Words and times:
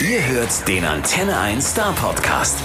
Ihr 0.00 0.26
hört 0.26 0.66
den 0.66 0.82
Antenne 0.86 1.38
1 1.38 1.72
Star 1.72 1.92
Podcast. 1.92 2.58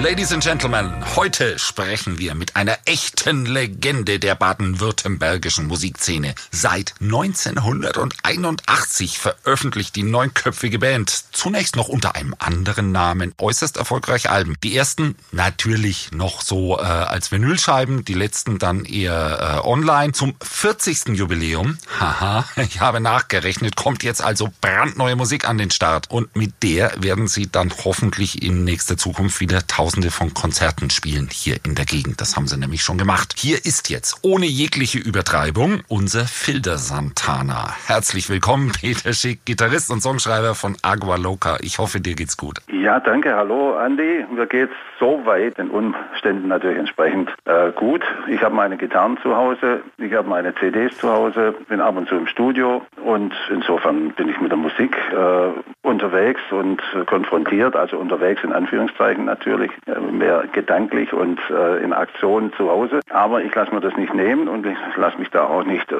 Ladies 0.00 0.32
and 0.32 0.44
Gentlemen, 0.44 0.92
heute 1.16 1.58
sprechen 1.58 2.20
wir 2.20 2.36
mit 2.36 2.54
einer 2.54 2.78
echten 2.84 3.46
Legende 3.46 4.20
der 4.20 4.36
baden-württembergischen 4.36 5.66
Musikszene. 5.66 6.36
Seit 6.52 6.94
1981 7.00 9.18
veröffentlicht 9.18 9.96
die 9.96 10.04
neunköpfige 10.04 10.78
Band 10.78 11.10
zunächst 11.32 11.74
noch 11.74 11.88
unter 11.88 12.14
einem 12.14 12.36
anderen 12.38 12.92
Namen 12.92 13.34
äußerst 13.38 13.76
erfolgreiche 13.76 14.30
Alben. 14.30 14.54
Die 14.62 14.76
ersten 14.76 15.16
natürlich 15.32 16.12
noch 16.12 16.42
so 16.42 16.78
äh, 16.78 16.82
als 16.82 17.32
Vinylscheiben, 17.32 18.04
die 18.04 18.14
letzten 18.14 18.60
dann 18.60 18.84
eher 18.84 19.62
äh, 19.64 19.66
online. 19.66 20.12
Zum 20.12 20.36
40. 20.40 21.08
Jubiläum, 21.08 21.76
haha, 21.98 22.44
ich 22.54 22.80
habe 22.80 23.00
nachgerechnet, 23.00 23.74
kommt 23.74 24.04
jetzt 24.04 24.22
also 24.22 24.48
brandneue 24.60 25.16
Musik 25.16 25.48
an 25.48 25.58
den 25.58 25.72
Start 25.72 26.08
und 26.08 26.36
mit 26.36 26.62
der 26.62 26.92
werden 27.02 27.26
sie 27.26 27.50
dann 27.50 27.72
hoffentlich 27.84 28.44
in 28.44 28.62
nächster 28.62 28.96
Zukunft 28.96 29.40
wieder 29.40 29.66
tausend 29.66 29.87
Tausende 29.88 30.10
von 30.10 30.34
Konzerten 30.34 30.90
spielen 30.90 31.28
hier 31.32 31.56
in 31.64 31.74
der 31.74 31.86
Gegend. 31.86 32.20
Das 32.20 32.36
haben 32.36 32.46
sie 32.46 32.58
nämlich 32.58 32.82
schon 32.82 32.98
gemacht. 32.98 33.32
Hier 33.38 33.56
ist 33.56 33.88
jetzt 33.88 34.20
ohne 34.22 34.44
jegliche 34.44 34.98
Übertreibung 34.98 35.80
unser 35.88 36.26
Filder 36.26 36.76
Santana. 36.76 37.74
Herzlich 37.86 38.28
willkommen, 38.28 38.70
Peter 38.78 39.14
Schick, 39.14 39.46
Gitarrist 39.46 39.90
und 39.90 40.02
Songschreiber 40.02 40.54
von 40.54 40.76
Agua 40.82 41.16
Loca. 41.16 41.56
Ich 41.62 41.78
hoffe, 41.78 42.02
dir 42.02 42.16
geht's 42.16 42.36
gut. 42.36 42.58
Ja, 42.70 43.00
danke. 43.00 43.34
Hallo, 43.34 43.78
Andi. 43.78 44.26
Mir 44.30 44.46
geht's 44.46 44.74
soweit 45.00 45.56
den 45.56 45.70
Umständen 45.70 46.48
natürlich 46.48 46.78
entsprechend 46.78 47.30
äh, 47.46 47.72
gut. 47.72 48.02
Ich 48.28 48.42
habe 48.42 48.54
meine 48.54 48.76
Gitarren 48.76 49.16
zu 49.22 49.34
Hause, 49.34 49.80
ich 49.96 50.12
habe 50.12 50.28
meine 50.28 50.54
CDs 50.56 50.98
zu 50.98 51.08
Hause, 51.10 51.54
bin 51.68 51.80
ab 51.80 51.96
und 51.96 52.08
zu 52.08 52.16
im 52.16 52.26
Studio 52.26 52.82
und 53.02 53.32
insofern 53.50 54.10
bin 54.10 54.28
ich 54.28 54.38
mit 54.40 54.50
der 54.50 54.58
Musik 54.58 54.96
äh, 55.12 55.86
unterwegs 55.86 56.40
und 56.50 56.82
konfrontiert, 57.06 57.74
also 57.76 57.96
unterwegs 57.98 58.42
in 58.44 58.52
Anführungszeichen 58.52 59.24
natürlich. 59.24 59.70
Äh, 59.86 60.00
mehr 60.00 60.44
gedanklich 60.52 61.12
und 61.12 61.38
äh, 61.50 61.82
in 61.82 61.92
Aktion 61.92 62.52
zu 62.56 62.68
Hause. 62.68 63.00
Aber 63.10 63.42
ich 63.42 63.54
lasse 63.54 63.72
mir 63.74 63.80
das 63.80 63.96
nicht 63.96 64.12
nehmen 64.14 64.48
und 64.48 64.66
ich 64.66 64.76
lasse 64.96 65.18
mich 65.18 65.30
da 65.30 65.44
auch 65.44 65.64
nicht 65.64 65.90
äh, 65.92 65.96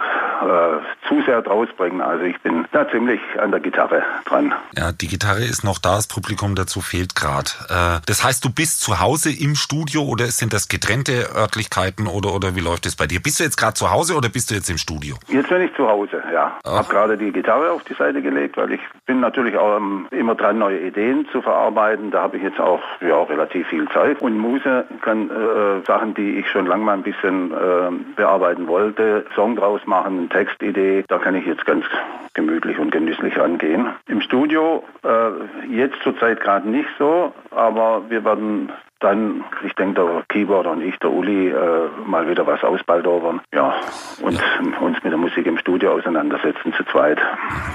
zu 1.09 1.23
sehr 1.23 1.43
draus 1.43 1.69
bringen. 1.77 2.01
Also 2.01 2.25
ich 2.25 2.39
bin 2.41 2.67
da 2.73 2.89
ziemlich 2.91 3.20
an 3.39 3.51
der 3.51 3.61
Gitarre 3.61 4.03
dran. 4.25 4.53
Ja, 4.77 4.93
die 4.93 5.07
Gitarre 5.07 5.45
ist 5.45 5.65
noch 5.65 5.79
da, 5.79 5.97
das 5.97 6.09
Publikum 6.09 6.55
dazu 6.55 6.81
fehlt 6.81 7.15
gerade. 7.15 7.51
Äh, 7.69 8.01
das 8.07 8.25
heißt, 8.25 8.45
du 8.45 8.51
bist 8.51 8.81
zu 8.81 9.01
Hause 9.01 9.31
im 9.31 9.55
Studio 9.55 10.03
oder 10.03 10.27
sind 10.27 10.53
das 10.53 10.69
getrennte 10.69 11.35
Örtlichkeiten 11.35 12.07
oder, 12.07 12.35
oder 12.35 12.55
wie 12.57 12.61
läuft 12.61 12.87
es 12.87 12.97
bei 12.97 13.07
dir? 13.07 13.20
Bist 13.20 13.41
du 13.41 13.45
jetzt 13.45 13.57
gerade 13.57 13.75
zu 13.75 13.91
Hause 13.91 14.17
oder 14.17 14.29
bist 14.29 14.51
du 14.51 14.55
jetzt 14.55 14.70
im 14.70 14.79
Studio? 14.79 15.17
Jetzt 15.29 15.48
bin 15.48 15.63
ich 15.63 15.75
zu 15.75 15.89
Hause, 15.89 16.23
ja. 16.33 16.59
Ich 16.65 16.70
habe 16.70 16.89
gerade 16.89 17.17
die 17.17 17.33
Gitarre 17.33 17.70
auf 17.70 17.85
die 17.85 17.95
Seite 17.95 18.20
gelegt, 18.23 18.57
weil 18.57 18.73
ich 18.73 18.81
bin 19.07 19.20
natürlich 19.20 19.57
auch 19.57 19.81
immer 20.11 20.35
dran, 20.35 20.59
neue 20.59 20.81
Ideen 20.81 21.27
zu 21.33 21.41
verarbeiten. 21.41 22.11
Da 22.11 22.23
habe 22.23 22.37
ich 22.37 22.42
jetzt 22.42 22.61
auch 22.61 22.81
ja, 23.01 23.23
relativ 23.23 23.58
viel 23.64 23.89
Zeit. 23.89 24.20
Und 24.20 24.39
Muse 24.39 24.84
kann 25.03 25.31
äh, 25.31 25.84
Sachen, 25.87 26.14
die 26.14 26.39
ich 26.39 26.48
schon 26.48 26.67
lange 26.67 26.84
mal 26.84 26.95
ein 26.95 27.03
bisschen 27.03 27.53
äh, 27.53 27.91
bearbeiten 28.17 28.67
wollte, 28.67 29.25
Song 29.34 29.56
draus 29.56 29.81
machen, 29.87 30.19
eine 30.19 30.28
Textidee, 30.28 31.05
da 31.09 31.19
kann 31.19 31.34
ich 31.34 31.47
jetzt 31.47 31.67
ganz 31.67 31.84
gemütlich 32.34 32.79
und 32.79 32.91
genüsslich 32.91 33.41
angehen. 33.41 33.89
Im 34.06 34.20
Studio 34.20 34.84
äh, 35.03 35.75
jetzt 35.75 36.01
zurzeit 36.03 36.41
gerade 36.41 36.69
nicht 36.69 36.89
so, 36.98 37.33
aber 37.51 38.03
wir 38.09 38.25
werden 38.25 38.70
dann, 39.01 39.45
ich 39.65 39.73
denke, 39.75 40.03
der 40.03 40.25
Keyboarder 40.29 40.73
und 40.73 40.83
ich, 40.83 40.97
der 40.99 41.11
Uli, 41.11 41.49
äh, 41.49 41.89
mal 42.07 42.29
wieder 42.29 42.47
was 42.47 42.63
ausbaldowern. 42.65 43.41
Ja, 43.55 43.75
und 44.23 44.35
ja. 44.35 44.79
uns 44.81 45.03
mit 45.03 45.13
der 45.13 45.19
Musik 45.19 45.47
im 45.47 45.59
Studio 45.59 45.93
auseinandersetzen 45.93 46.73
zu 46.73 46.85
zweit. 46.85 47.19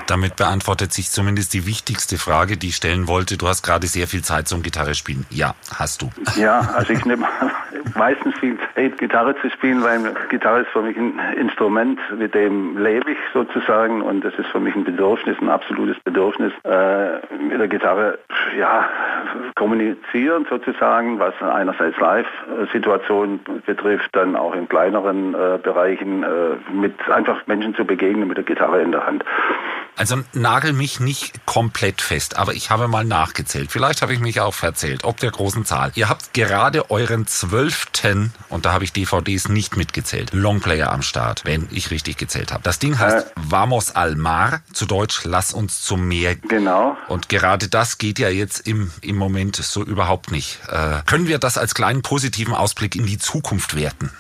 Damit 0.08 0.36
beantwortet 0.36 0.92
sich 0.92 1.10
zumindest 1.10 1.54
die 1.54 1.66
wichtigste 1.66 2.18
Frage, 2.18 2.58
die 2.58 2.70
ich 2.70 2.76
stellen 2.76 3.08
wollte. 3.08 3.38
Du 3.38 3.48
hast 3.48 3.64
gerade 3.64 3.88
sehr 3.88 4.08
viel 4.08 4.24
Zeit 4.24 4.48
zum 4.48 4.64
Gitarre 4.64 4.96
spielen. 4.96 5.26
Ja, 5.30 5.56
hast 5.74 6.02
du. 6.02 6.10
Ja, 6.36 6.60
also 6.76 6.92
ich 6.92 7.06
nehme 7.06 7.26
meistens 7.96 8.38
viel 8.40 8.58
Zeit, 8.76 8.98
Gitarre 8.98 9.36
zu 9.42 9.50
spielen, 9.50 9.84
weil 9.84 10.14
Gitarre 10.30 10.62
ist 10.62 10.70
für 10.70 10.82
mich 10.82 10.98
ein 10.98 11.20
Instrument, 11.38 12.00
mit 12.18 12.34
dem 12.34 12.78
lebe 12.78 13.12
ich 13.12 13.18
sozusagen 13.34 14.02
und 14.02 14.22
das 14.22 14.34
ist 14.36 14.48
für 14.48 14.60
mich 14.60 14.76
ein 14.76 14.84
Bedürfnis, 14.84 15.38
ein 15.42 15.50
absolutes 15.50 16.00
Bedürfnis, 16.04 16.52
äh, 16.64 17.20
mit 17.38 17.60
der 17.60 17.68
Gitarre, 17.68 18.20
ja, 18.58 18.90
kommunizieren 19.56 20.46
sozusagen, 20.50 21.20
was 21.20 21.34
einerseits 21.42 22.00
Live-Situationen 22.00 23.40
betrifft, 23.66 24.10
dann 24.14 24.36
auch 24.36 24.54
in 24.54 24.68
kleineren 24.68 25.34
äh, 25.34 25.58
Bereichen 25.62 26.24
äh, 26.24 26.28
mit 26.72 26.94
einfach 27.10 27.46
Menschen 27.48 27.76
zu 27.76 27.86
begegnen 27.86 28.28
mit 28.28 28.38
der 28.38 28.44
Gitarre 28.44 28.82
in 28.82 28.92
der 28.92 29.06
Hand. 29.06 29.24
Also 29.96 30.18
nagel 30.34 30.74
mich 30.74 31.00
nicht 31.00 31.46
komplett 31.46 32.02
fest, 32.02 32.38
aber 32.40 32.54
ich 32.54 32.72
habe 32.72 32.88
mal 32.88 33.06
nachgezählt. 33.06 33.72
Vielleicht 33.72 34.02
habe 34.02 34.14
ich 34.14 34.20
mich 34.20 34.42
auch 34.42 34.54
verzählt, 34.54 35.04
ob 35.04 35.18
der 35.18 35.30
großen 35.30 35.66
Zahl. 35.66 35.92
Ihr 35.94 36.10
habt 36.10 36.34
gerade 36.34 36.90
euren 36.90 37.28
zwölften, 37.74 38.32
und 38.50 38.66
da 38.66 38.74
habe 38.74 38.84
ich 38.84 38.94
DVDs 38.94 39.50
nicht 39.50 39.78
mitgezählt, 39.78 40.34
Longplayer 40.34 40.92
am 40.92 41.02
Start, 41.02 41.44
wenn 41.46 41.68
ich 41.72 41.92
richtig 41.92 42.18
gezählt 42.18 42.52
habe. 42.52 42.64
Das 42.64 42.80
Ding 42.80 43.00
heißt 43.00 43.28
äh, 43.28 43.42
Vamos 43.50 43.96
al 43.96 44.16
Mar, 44.16 44.62
zu 44.74 44.86
Deutsch 44.86 45.24
Lass 45.26 45.54
uns 45.54 45.82
zum 45.82 46.08
Meer. 46.08 46.36
Genau. 46.36 46.98
Und 47.08 47.30
gerade 47.30 47.68
das 47.70 47.98
geht 47.98 48.20
ja 48.20 48.30
jetzt 48.30 48.68
im, 48.68 48.92
im 49.02 49.16
Moment 49.16 49.56
so 49.56 49.84
überhaupt 49.84 50.32
nicht. 50.32 50.60
Äh, 50.70 51.02
können 51.06 51.28
wir 51.28 51.40
das 51.40 51.58
als 51.58 51.74
kleinen 51.74 52.02
positiven 52.02 52.54
Ausblick 52.54 52.96
in 52.96 53.06
die 53.06 53.18
Zukunft 53.18 53.76
werten? 53.76 54.12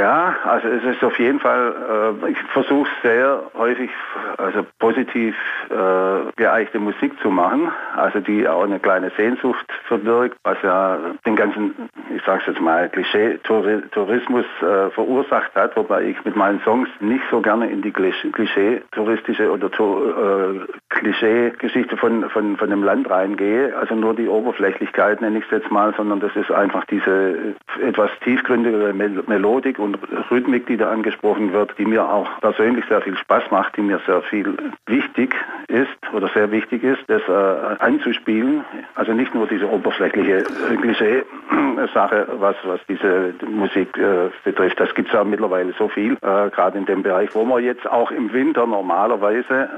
Ja, 0.00 0.36
also 0.44 0.68
es 0.68 0.84
ist 0.84 1.02
auf 1.02 1.18
jeden 1.18 1.40
Fall, 1.40 2.14
äh, 2.24 2.30
ich 2.30 2.38
versuche 2.52 2.88
sehr 3.02 3.42
häufig, 3.54 3.90
also 4.38 4.64
positiv 4.78 5.34
äh, 5.68 6.32
geeichte 6.36 6.78
Musik 6.78 7.12
zu 7.20 7.30
machen, 7.30 7.70
also 7.96 8.20
die 8.20 8.48
auch 8.48 8.62
eine 8.62 8.78
kleine 8.78 9.10
Sehnsucht 9.16 9.66
verbirgt, 9.88 10.38
was 10.44 10.56
ja 10.62 10.96
den 11.26 11.34
ganzen, 11.34 11.74
ich 12.14 12.22
sage 12.24 12.40
es 12.40 12.46
jetzt 12.46 12.60
mal, 12.60 12.69
Klischee-Tourismus 12.88 14.44
äh, 14.62 14.90
verursacht 14.90 15.54
hat, 15.54 15.76
wobei 15.76 16.04
ich 16.04 16.24
mit 16.24 16.36
meinen 16.36 16.60
Songs 16.60 16.88
nicht 17.00 17.24
so 17.30 17.40
gerne 17.40 17.70
in 17.70 17.82
die 17.82 17.92
Klischee-touristische 17.92 19.50
oder 19.50 19.66
äh, 19.66 20.60
Klischee-Geschichte 20.90 21.96
von, 21.96 22.28
von, 22.30 22.56
von 22.56 22.70
dem 22.70 22.82
Land 22.82 23.08
reingehe, 23.10 23.76
also 23.76 23.94
nur 23.94 24.14
die 24.14 24.28
Oberflächlichkeit 24.28 25.20
nenne 25.20 25.38
ich 25.38 25.44
es 25.44 25.50
jetzt 25.50 25.70
mal, 25.70 25.94
sondern 25.96 26.20
das 26.20 26.34
ist 26.36 26.50
einfach 26.50 26.84
diese 26.86 27.54
etwas 27.82 28.10
tiefgründigere 28.24 28.92
Melodik 28.92 29.78
und 29.78 29.98
Rhythmik, 30.30 30.66
die 30.66 30.76
da 30.76 30.90
angesprochen 30.90 31.52
wird, 31.52 31.76
die 31.78 31.84
mir 31.84 32.08
auch 32.08 32.28
persönlich 32.40 32.84
sehr 32.88 33.00
viel 33.00 33.16
Spaß 33.16 33.50
macht, 33.50 33.76
die 33.76 33.82
mir 33.82 34.00
sehr 34.06 34.22
viel 34.22 34.56
wichtig 34.86 35.34
ist 35.68 35.88
oder 36.12 36.28
sehr 36.28 36.50
wichtig 36.50 36.82
ist, 36.82 37.02
das 37.06 37.22
äh, 37.28 37.76
anzuspielen. 37.78 38.64
Also 38.94 39.12
nicht 39.12 39.34
nur 39.34 39.46
diese 39.46 39.68
oberflächliche 39.68 40.38
äh, 40.38 40.76
Klischee-Sache, 40.76 42.28
was, 42.38 42.56
was 42.64 42.80
diese 42.88 43.34
Musik 43.46 43.96
äh, 43.96 44.30
betrifft. 44.44 44.78
Das 44.80 44.94
gibt 44.94 45.08
es 45.08 45.14
ja 45.14 45.24
mittlerweile 45.24 45.72
so 45.78 45.88
viel, 45.88 46.14
äh, 46.14 46.50
gerade 46.50 46.78
in 46.78 46.86
dem 46.86 47.02
Bereich, 47.02 47.34
wo 47.34 47.44
man 47.44 47.62
jetzt 47.62 47.86
auch 47.88 48.10
im 48.10 48.32
Winter 48.32 48.66
normalerweise 48.66 49.68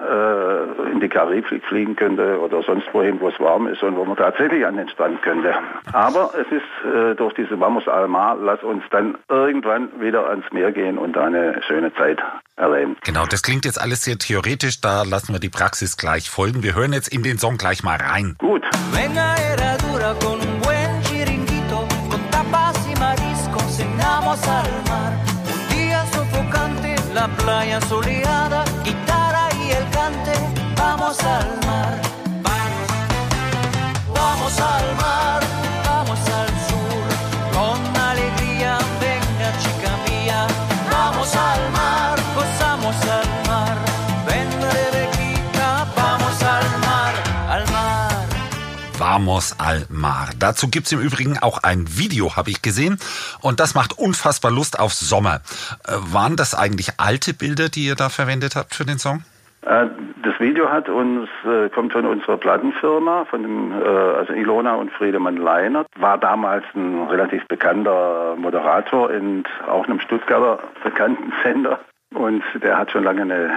äh, 0.87 0.93
in 0.93 1.01
die 1.01 1.09
Karibik 1.09 1.65
fliegen 1.65 1.97
könnte 1.97 2.41
oder 2.41 2.63
sonst 2.63 2.87
wohin, 2.93 3.21
wo 3.21 3.29
es 3.29 3.39
warm 3.41 3.67
ist 3.67 3.83
und 3.83 3.97
wo 3.97 4.05
man 4.05 4.17
tatsächlich 4.17 4.65
an 4.67 4.77
den 4.77 4.89
Strand 4.89 5.23
könnte. 5.23 5.55
Aber 5.93 6.31
es 6.35 6.47
ist 6.53 6.93
äh, 6.95 7.15
durch 7.15 7.35
diese 7.35 7.59
Vamos 7.59 7.89
Almar, 7.89 8.37
lass 8.37 8.63
uns 8.63 8.83
dann 8.91 9.17
irgendwann 9.29 9.89
wieder 10.01 10.29
ans 10.29 10.45
Meer 10.53 10.73
gehen 10.73 10.99
und 10.99 11.17
eine 11.17 11.61
schöne 11.67 11.93
Zeit 11.95 12.19
erleben. 12.57 12.97
Genau, 13.05 13.25
das 13.27 13.43
klingt 13.43 13.65
jetzt 13.65 13.81
alles 13.81 14.05
sehr 14.05 14.19
theoretisch, 14.19 14.81
da 14.81 15.03
lassen 15.03 15.33
wir 15.33 15.41
die 15.41 15.49
Praxis 15.49 15.97
gleich 15.97 16.31
folgen. 16.31 16.63
Wir 16.63 16.75
hören 16.75 16.93
jetzt 16.93 17.09
in 17.09 17.23
den 17.23 17.39
Song 17.39 17.57
gleich 17.57 17.83
mal 17.83 17.97
rein. 17.97 18.37
Gut. 18.39 18.63
Venga 18.93 19.35
herradura 19.37 20.15
con 20.15 20.52
cenamos 24.37 24.49
al 24.49 24.91
mar. 24.91 25.13
Un 25.53 25.77
día 25.77 26.05
sofocante, 26.13 26.97
la 27.15 27.29
playa 27.29 27.81
soleada, 27.83 28.65
guitarra 28.85 29.49
y 29.65 29.71
el 29.73 29.89
cante, 29.91 30.33
vamos 30.77 31.19
al 31.23 31.49
mar. 31.67 32.01
Vamos, 32.43 34.15
vamos 34.15 34.61
al 34.61 34.97
mar. 34.97 35.42
Vamos 49.13 49.61
al 49.61 49.85
Mar. 49.91 50.31
Dazu 50.41 50.71
gibt's 50.71 50.91
im 50.91 51.01
Übrigen 51.01 51.37
auch 51.37 51.63
ein 51.63 51.85
Video, 51.99 52.35
habe 52.35 52.49
ich 52.49 52.63
gesehen. 52.63 52.97
Und 53.43 53.61
das 53.61 53.75
macht 53.75 53.99
unfassbar 53.99 54.51
Lust 54.51 54.81
auf 54.81 54.95
Sommer. 54.95 55.43
Äh, 55.87 55.93
waren 56.15 56.37
das 56.37 56.55
eigentlich 56.55 56.93
alte 56.97 57.35
Bilder, 57.35 57.69
die 57.69 57.85
ihr 57.85 57.95
da 57.95 58.09
verwendet 58.09 58.57
habt 58.57 58.75
für 58.75 58.87
den 58.87 58.97
Song? 58.97 59.23
Äh, 59.67 59.89
das 60.23 60.41
Video 60.41 60.71
hat 60.71 60.89
uns, 60.89 61.29
äh, 61.45 61.69
kommt 61.69 61.93
von 61.93 62.07
unserer 62.07 62.39
Plattenfirma, 62.39 63.27
von 63.27 63.43
dem, 63.43 63.73
also 63.75 64.33
Ilona 64.33 64.77
und 64.77 64.91
Friedemann 64.93 65.37
Leinert, 65.37 65.89
war 65.99 66.17
damals 66.17 66.65
ein 66.75 67.07
relativ 67.09 67.47
bekannter 67.49 68.35
Moderator 68.37 69.11
in 69.11 69.45
auch 69.69 69.85
einem 69.85 70.01
Stuttgarter 70.01 70.59
bekannten 70.83 71.35
Sender 71.43 71.81
und 72.15 72.43
der 72.63 72.79
hat 72.79 72.91
schon 72.91 73.05
lange 73.05 73.23
eine 73.23 73.45
äh, 73.45 73.49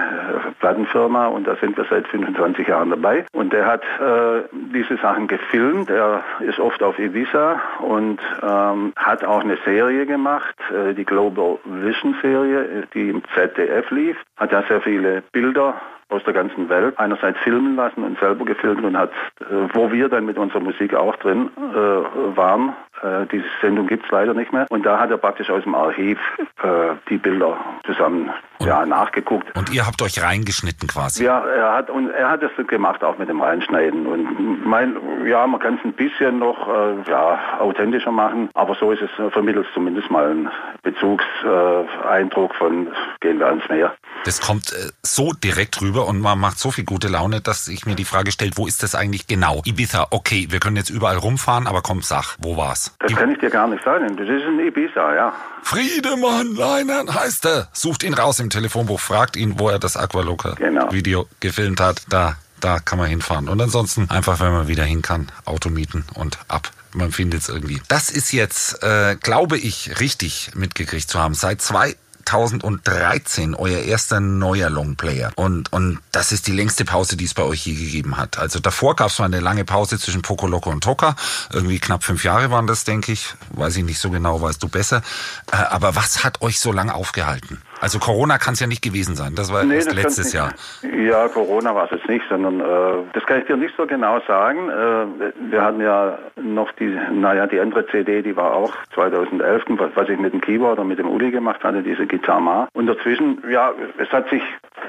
Plattenfirma 0.60 1.26
und 1.26 1.46
da 1.46 1.56
sind 1.56 1.76
wir 1.76 1.84
seit 1.88 2.06
25 2.08 2.66
Jahren 2.68 2.90
dabei. 2.90 3.24
Und 3.32 3.52
der 3.52 3.66
hat 3.66 3.82
äh, 4.00 4.42
diese 4.52 4.96
Sachen 4.98 5.26
gefilmt. 5.28 5.90
Er 5.90 6.22
ist 6.40 6.58
oft 6.58 6.82
auf 6.82 6.98
Ibiza 6.98 7.60
und 7.80 8.20
ähm, 8.42 8.92
hat 8.96 9.24
auch 9.24 9.40
eine 9.40 9.58
Serie 9.64 10.06
gemacht, 10.06 10.56
äh, 10.70 10.94
die 10.94 11.04
Global 11.04 11.58
Vision 11.64 12.16
Serie, 12.22 12.84
die 12.94 13.10
im 13.10 13.22
ZDF 13.34 13.90
lief. 13.90 14.16
Hat 14.36 14.52
ja 14.52 14.62
sehr 14.68 14.80
viele 14.80 15.22
Bilder 15.32 15.74
aus 16.08 16.22
der 16.24 16.34
ganzen 16.34 16.68
Welt 16.68 16.98
einerseits 16.98 17.38
filmen 17.40 17.74
lassen 17.74 18.04
und 18.04 18.18
selber 18.20 18.44
gefilmt 18.44 18.84
und 18.84 18.96
hat, 18.96 19.10
äh, 19.40 19.44
wo 19.74 19.90
wir 19.90 20.08
dann 20.08 20.24
mit 20.24 20.38
unserer 20.38 20.60
Musik 20.60 20.94
auch 20.94 21.16
drin 21.16 21.50
äh, 21.56 22.36
waren, 22.36 22.74
äh, 23.02 23.26
diese 23.30 23.46
Sendung 23.60 23.86
gibt 23.86 24.04
es 24.04 24.10
leider 24.10 24.34
nicht 24.34 24.52
mehr. 24.52 24.66
Und 24.70 24.84
da 24.84 24.98
hat 24.98 25.10
er 25.10 25.18
praktisch 25.18 25.50
aus 25.50 25.62
dem 25.64 25.74
Archiv 25.74 26.18
äh, 26.62 26.94
die 27.08 27.18
Bilder 27.18 27.56
zusammen 27.84 28.30
und, 28.58 28.66
ja, 28.66 28.86
nachgeguckt. 28.86 29.54
Und 29.56 29.72
ihr 29.72 29.86
habt 29.86 30.00
euch 30.02 30.22
reingeschnitten 30.22 30.88
quasi? 30.88 31.24
Ja, 31.24 31.40
er 31.40 31.74
hat 31.74 31.90
und 31.90 32.10
er 32.10 32.30
hat 32.30 32.42
das 32.42 32.50
gemacht 32.66 33.04
auch 33.04 33.18
mit 33.18 33.28
dem 33.28 33.40
Reinschneiden. 33.40 34.06
Und 34.06 34.66
mein, 34.66 34.96
ja, 35.26 35.46
man 35.46 35.60
kann 35.60 35.74
es 35.74 35.84
ein 35.84 35.92
bisschen 35.92 36.38
noch 36.38 36.68
äh, 36.68 37.10
ja, 37.10 37.58
authentischer 37.60 38.12
machen, 38.12 38.48
aber 38.54 38.74
so 38.74 38.92
ist 38.92 39.02
es 39.02 39.10
äh, 39.18 39.30
vermittelt 39.30 39.66
zumindest 39.74 40.10
mal 40.10 40.30
einen 40.30 40.48
Bezugseindruck 40.82 42.54
von 42.54 42.88
gehen 43.20 43.38
wir 43.38 43.46
ans 43.46 43.68
Meer. 43.68 43.94
Das 44.24 44.40
kommt 44.40 44.72
äh, 44.72 44.90
so 45.02 45.32
direkt 45.32 45.80
rüber 45.82 46.06
und 46.06 46.20
man 46.20 46.38
macht 46.38 46.58
so 46.58 46.70
viel 46.70 46.84
gute 46.84 47.08
Laune, 47.08 47.40
dass 47.40 47.68
ich 47.68 47.86
mir 47.86 47.94
die 47.94 48.04
Frage 48.04 48.32
stellt, 48.32 48.56
wo 48.56 48.66
ist 48.66 48.82
das 48.82 48.94
eigentlich 48.94 49.26
genau? 49.26 49.62
Ibiza, 49.64 50.06
okay, 50.10 50.46
wir 50.50 50.60
können 50.60 50.76
jetzt 50.76 50.90
überall 50.90 51.18
rumfahren, 51.18 51.66
aber 51.66 51.82
komm, 51.82 52.02
sag, 52.02 52.36
wo 52.40 52.56
war's? 52.56 52.85
Das 52.98 53.14
kann 53.14 53.30
ich 53.30 53.38
dir 53.38 53.50
gar 53.50 53.68
nicht 53.68 53.84
sagen. 53.84 54.16
Das 54.16 54.28
ist 54.28 54.44
ein 54.44 54.58
Ibiza, 54.60 55.14
ja. 55.14 55.34
Friedemann 55.62 56.54
Leinern 56.54 57.14
heißt 57.14 57.46
er. 57.46 57.68
Sucht 57.72 58.02
ihn 58.02 58.14
raus 58.14 58.40
im 58.40 58.50
Telefonbuch, 58.50 59.00
fragt 59.00 59.36
ihn, 59.36 59.58
wo 59.58 59.68
er 59.68 59.78
das 59.78 59.96
Aqualoca-Video 59.96 61.22
genau. 61.22 61.36
gefilmt 61.40 61.80
hat. 61.80 62.02
Da, 62.08 62.36
da 62.60 62.78
kann 62.78 62.98
man 62.98 63.08
hinfahren. 63.08 63.48
Und 63.48 63.60
ansonsten 63.60 64.10
einfach, 64.10 64.40
wenn 64.40 64.52
man 64.52 64.68
wieder 64.68 64.84
hin 64.84 65.02
kann, 65.02 65.30
Auto 65.44 65.70
mieten 65.70 66.04
und 66.14 66.38
ab 66.48 66.70
man 66.96 67.12
findet 67.12 67.42
es 67.42 67.48
irgendwie. 67.48 67.80
Das 67.88 68.10
ist 68.10 68.32
jetzt, 68.32 68.82
äh, 68.82 69.16
glaube 69.16 69.58
ich, 69.58 70.00
richtig 70.00 70.52
mitgekriegt 70.54 71.08
zu 71.08 71.18
haben. 71.18 71.34
Seit 71.34 71.60
zwei 71.60 71.94
2013 72.26 73.54
euer 73.54 73.80
erster 73.80 74.20
neuer 74.20 74.68
Longplayer. 74.68 75.32
Und, 75.36 75.72
und 75.72 76.00
das 76.12 76.32
ist 76.32 76.46
die 76.46 76.52
längste 76.52 76.84
Pause, 76.84 77.16
die 77.16 77.24
es 77.24 77.34
bei 77.34 77.42
euch 77.42 77.66
je 77.66 77.74
gegeben 77.74 78.16
hat. 78.16 78.38
Also 78.38 78.60
davor 78.60 78.96
gab 78.96 79.08
es 79.08 79.18
mal 79.18 79.26
eine 79.26 79.40
lange 79.40 79.64
Pause 79.64 79.98
zwischen 79.98 80.22
Poco 80.22 80.46
Loco 80.46 80.70
und 80.70 80.82
Toka. 80.82 81.16
Irgendwie 81.52 81.78
knapp 81.78 82.04
fünf 82.04 82.24
Jahre 82.24 82.50
waren 82.50 82.66
das, 82.66 82.84
denke 82.84 83.12
ich. 83.12 83.34
Weiß 83.50 83.76
ich 83.76 83.84
nicht 83.84 83.98
so 83.98 84.10
genau, 84.10 84.40
weißt 84.40 84.62
du 84.62 84.68
besser. 84.68 85.02
Äh, 85.50 85.56
aber 85.56 85.96
was 85.96 86.24
hat 86.24 86.42
euch 86.42 86.60
so 86.60 86.72
lange 86.72 86.94
aufgehalten? 86.94 87.62
Also 87.80 87.98
Corona 87.98 88.38
kann 88.38 88.54
es 88.54 88.60
ja 88.60 88.66
nicht 88.66 88.82
gewesen 88.82 89.14
sein. 89.14 89.34
Das 89.34 89.52
war 89.52 89.64
nee, 89.64 89.76
erst 89.76 89.88
das 89.88 89.94
letztes 89.94 90.32
Jahr. 90.32 90.52
Ja, 90.82 91.28
Corona 91.28 91.74
war 91.74 91.84
es 91.84 91.90
jetzt 91.90 92.08
nicht, 92.08 92.24
sondern 92.28 92.60
äh, 92.60 93.04
das 93.12 93.24
kann 93.26 93.40
ich 93.40 93.46
dir 93.46 93.56
nicht 93.56 93.74
so 93.76 93.86
genau 93.86 94.20
sagen. 94.26 94.68
Äh, 94.68 95.50
wir 95.50 95.62
hatten 95.62 95.80
ja 95.80 96.18
noch 96.36 96.72
die, 96.72 96.96
naja, 97.12 97.46
die 97.46 97.60
andere 97.60 97.86
CD, 97.88 98.22
die 98.22 98.36
war 98.36 98.54
auch 98.54 98.72
2011, 98.94 99.64
was 99.94 100.08
ich 100.08 100.18
mit 100.18 100.32
dem 100.32 100.40
Keyboard 100.40 100.78
und 100.78 100.88
mit 100.88 100.98
dem 100.98 101.08
Uli 101.08 101.30
gemacht 101.30 101.62
hatte, 101.64 101.82
diese 101.82 102.06
Guitar 102.06 102.40
Ma. 102.40 102.68
Und 102.72 102.86
dazwischen, 102.86 103.42
ja, 103.50 103.72
es 103.98 104.08
hat 104.10 104.28
sich 104.30 104.42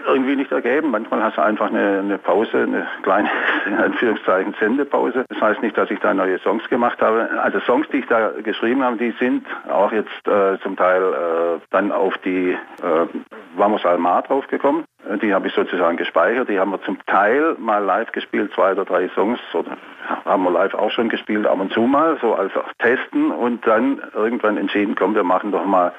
irgendwie 0.06 0.36
nicht 0.36 0.52
ergeben. 0.52 0.92
Manchmal 0.92 1.24
hast 1.24 1.38
du 1.38 1.42
einfach 1.42 1.68
eine, 1.68 2.00
eine 2.00 2.18
Pause, 2.18 2.64
eine 2.64 2.88
kleine, 3.04 3.30
in 3.66 3.76
Anführungszeichen, 3.76 4.56
Sendepause. 4.60 5.26
Das 5.30 5.42
heißt 5.42 5.62
nicht, 5.62 5.78
dass 5.78 5.92
ich 5.92 6.00
da 6.00 6.14
neue 6.14 6.40
Songs 6.40 6.68
gemacht 6.70 7.02
habe. 7.02 7.30
Also 7.42 7.60
Songs, 7.62 7.88
die 7.92 7.98
ich 7.98 8.08
da 8.08 8.32
geschrieben 8.44 8.84
habe, 8.84 8.98
die 8.98 9.12
sind 9.20 9.46
auch 9.70 9.92
jetzt 9.92 10.28
äh, 10.28 10.58
zum 10.62 10.76
Teil 10.76 11.02
äh, 11.02 11.60
dann 11.72 11.92
auf 11.92 12.18
die 12.20 12.52
äh, 12.52 13.08
Vamos 13.56 13.86
Almar 13.86 14.24
draufgekommen. 14.24 14.86
Äh, 15.10 15.18
die 15.18 15.34
habe 15.34 15.48
ich 15.48 15.54
sozusagen 15.54 15.98
gespeichert. 15.98 16.50
Die 16.50 16.60
haben 16.60 16.72
wir 16.72 16.82
zum 16.84 16.98
Teil 17.06 17.56
mal 17.58 17.84
live 17.84 18.12
gespielt, 18.12 18.52
zwei 18.54 18.72
oder 18.72 18.86
drei 18.86 19.10
Songs. 19.10 19.40
Oder 19.54 19.78
haben 20.26 20.44
wir 20.44 20.52
live 20.52 20.74
auch 20.74 20.92
schon 20.92 21.10
gespielt, 21.10 21.46
ab 21.46 21.60
und 21.60 21.72
zu 21.72 21.82
mal, 21.82 22.18
so 22.22 22.34
als 22.34 22.52
Testen. 22.80 23.32
Und 23.32 23.66
dann 23.68 24.02
irgendwann 24.14 24.58
entschieden, 24.58 24.96
komm, 24.96 25.16
wir 25.16 25.24
machen 25.24 25.52
doch 25.52 25.66
mal 25.66 25.94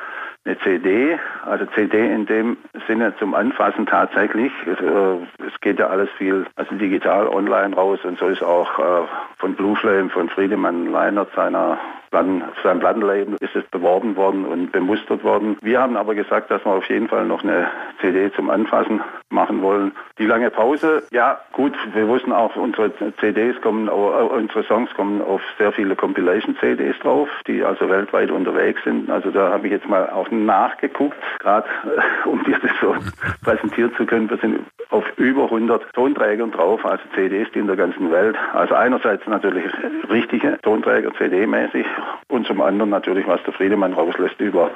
eine 0.49 0.59
CD, 0.61 1.19
also 1.45 1.67
CD 1.75 2.11
in 2.11 2.25
dem 2.25 2.57
Sinne 2.87 3.15
zum 3.19 3.35
Anfassen 3.35 3.85
tatsächlich. 3.87 4.51
Äh, 4.67 5.47
es 5.47 5.61
geht 5.61 5.79
ja 5.79 5.89
alles 5.89 6.09
viel, 6.17 6.47
also 6.57 6.75
digital 6.75 7.29
online 7.29 7.77
raus 7.77 7.99
und 8.05 8.19
so 8.19 8.29
ist 8.29 8.43
auch 8.43 8.79
äh, 8.79 9.07
von 9.39 9.55
Blue 9.55 9.77
Flame, 9.77 10.09
von 10.09 10.29
Friedemann 10.31 10.91
Leinert, 10.91 11.29
seiner 11.37 11.79
Platten, 12.11 12.43
sein 12.63 12.81
Plattenlabel 12.81 13.37
ist 13.41 13.55
es 13.55 13.65
beworben 13.65 14.17
worden 14.17 14.45
und 14.45 14.73
bemustert 14.73 15.23
worden. 15.25 15.57
Wir 15.63 15.81
haben 15.81 15.97
aber 15.97 16.15
gesagt, 16.15 16.51
dass 16.51 16.65
wir 16.65 16.73
auf 16.73 16.89
jeden 16.89 17.09
Fall 17.09 17.27
noch 17.27 17.43
eine 17.43 17.69
CD 18.01 18.31
zum 18.33 18.51
Anfassen 18.51 19.01
machen 19.31 19.63
wollen. 19.63 19.93
Die 20.19 20.27
lange 20.27 20.51
Pause, 20.51 21.03
ja 21.11 21.39
gut, 21.53 21.75
wir 21.93 22.09
wussten 22.09 22.33
auch, 22.33 22.57
unsere 22.57 22.93
CDs 23.21 23.61
kommen, 23.61 23.89
unsere 23.89 24.65
Songs 24.65 24.93
kommen 24.95 25.21
auf 25.21 25.43
sehr 25.59 25.73
viele 25.73 25.97
Compilation-CDs 25.97 26.99
drauf, 27.01 27.29
die 27.47 27.63
also 27.63 27.89
weltweit 27.89 28.31
unterwegs 28.31 28.83
sind. 28.85 29.11
Also 29.11 29.31
da 29.31 29.51
habe 29.51 29.67
ich 29.67 29.73
jetzt 29.73 29.89
mal 29.89 30.09
auch 30.11 30.31
nachgeguckt, 30.31 31.17
gerade 31.41 31.69
äh, 31.85 32.29
um 32.29 32.43
dir 32.45 32.59
das 32.59 32.71
so 32.81 32.97
präsentieren 33.45 33.95
zu 33.97 34.07
können. 34.07 34.31
Wir 34.31 34.39
sind 34.39 34.61
auf 34.91 35.05
über 35.19 35.45
100 35.45 35.93
Tonträgern 35.93 36.51
drauf, 36.51 36.85
also 36.85 37.03
CDs, 37.15 37.49
die 37.53 37.59
in 37.59 37.67
der 37.67 37.77
ganzen 37.77 38.11
Welt. 38.11 38.37
Also 38.55 38.75
einerseits 38.75 39.27
natürlich 39.27 39.65
richtige 40.11 40.59
Tonträger, 40.63 41.13
CD-mäßig 41.15 41.85
und 42.29 42.47
zum 42.47 42.61
anderen 42.61 42.91
natürlich, 42.91 43.27
was 43.27 43.43
der 43.45 43.53
Friedemann 43.53 43.93
rauslässt 43.93 44.41
über 44.41 44.71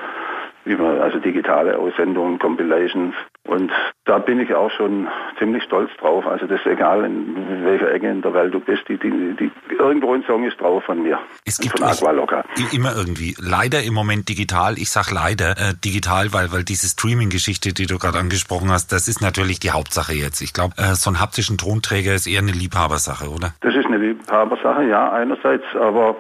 über 0.65 1.03
also 1.03 1.19
digitale 1.19 1.77
Aussendungen, 1.79 2.39
Compilations. 2.39 3.15
Und 3.45 3.73
da 4.05 4.19
bin 4.19 4.39
ich 4.39 4.55
auch 4.55 4.71
schon 4.71 5.09
ziemlich 5.39 5.65
stolz 5.65 5.91
drauf. 5.99 6.27
Also 6.27 6.47
das 6.47 6.61
ist 6.61 6.67
egal, 6.67 7.05
in 7.05 7.65
welcher 7.65 7.93
Ecke 7.93 8.09
in 8.09 8.23
der 8.23 8.33
Welt 8.33 8.55
du 8.55 8.61
bist, 8.61 8.83
die, 8.89 8.97
die, 8.97 9.35
die 9.39 9.51
irgendwo 9.75 10.15
ein 10.15 10.23
Song 10.25 10.45
ist 10.45 10.61
drauf 10.61 10.85
von 10.85 11.03
mir. 11.03 11.19
Es 11.45 11.59
gibt 11.59 11.79
von 11.79 11.89
Aqualoca. 11.89 12.45
Immer 12.73 12.95
irgendwie. 12.97 13.35
Leider 13.41 13.83
im 13.83 13.95
Moment 13.95 14.29
digital. 14.29 14.79
Ich 14.79 14.91
sag 14.91 15.11
leider 15.11 15.53
äh, 15.53 15.75
digital, 15.85 16.33
weil, 16.33 16.53
weil 16.53 16.63
diese 16.63 16.87
Streaming-Geschichte, 16.87 17.73
die 17.73 17.87
du 17.87 17.99
gerade 17.99 18.19
angesprochen 18.19 18.71
hast, 18.71 18.93
das 18.93 19.09
ist 19.09 19.21
natürlich 19.21 19.59
die 19.59 19.73
Hauptsache 19.73 20.13
jetzt. 20.13 20.41
Ich 20.41 20.53
glaube, 20.53 20.75
äh, 20.79 20.95
so 20.95 21.11
ein 21.11 21.21
haptischen 21.21 21.59
Tonträger 21.59 22.15
ist 22.15 22.29
eher 22.29 22.41
eine 22.41 22.53
Liebhabersache, 22.53 23.29
oder? 23.29 23.55
Das 23.61 23.75
ist 23.75 23.87
eine 23.87 23.97
Liebhabersache, 23.97 24.85
ja, 24.85 25.11
einerseits, 25.11 25.65
aber 25.75 26.17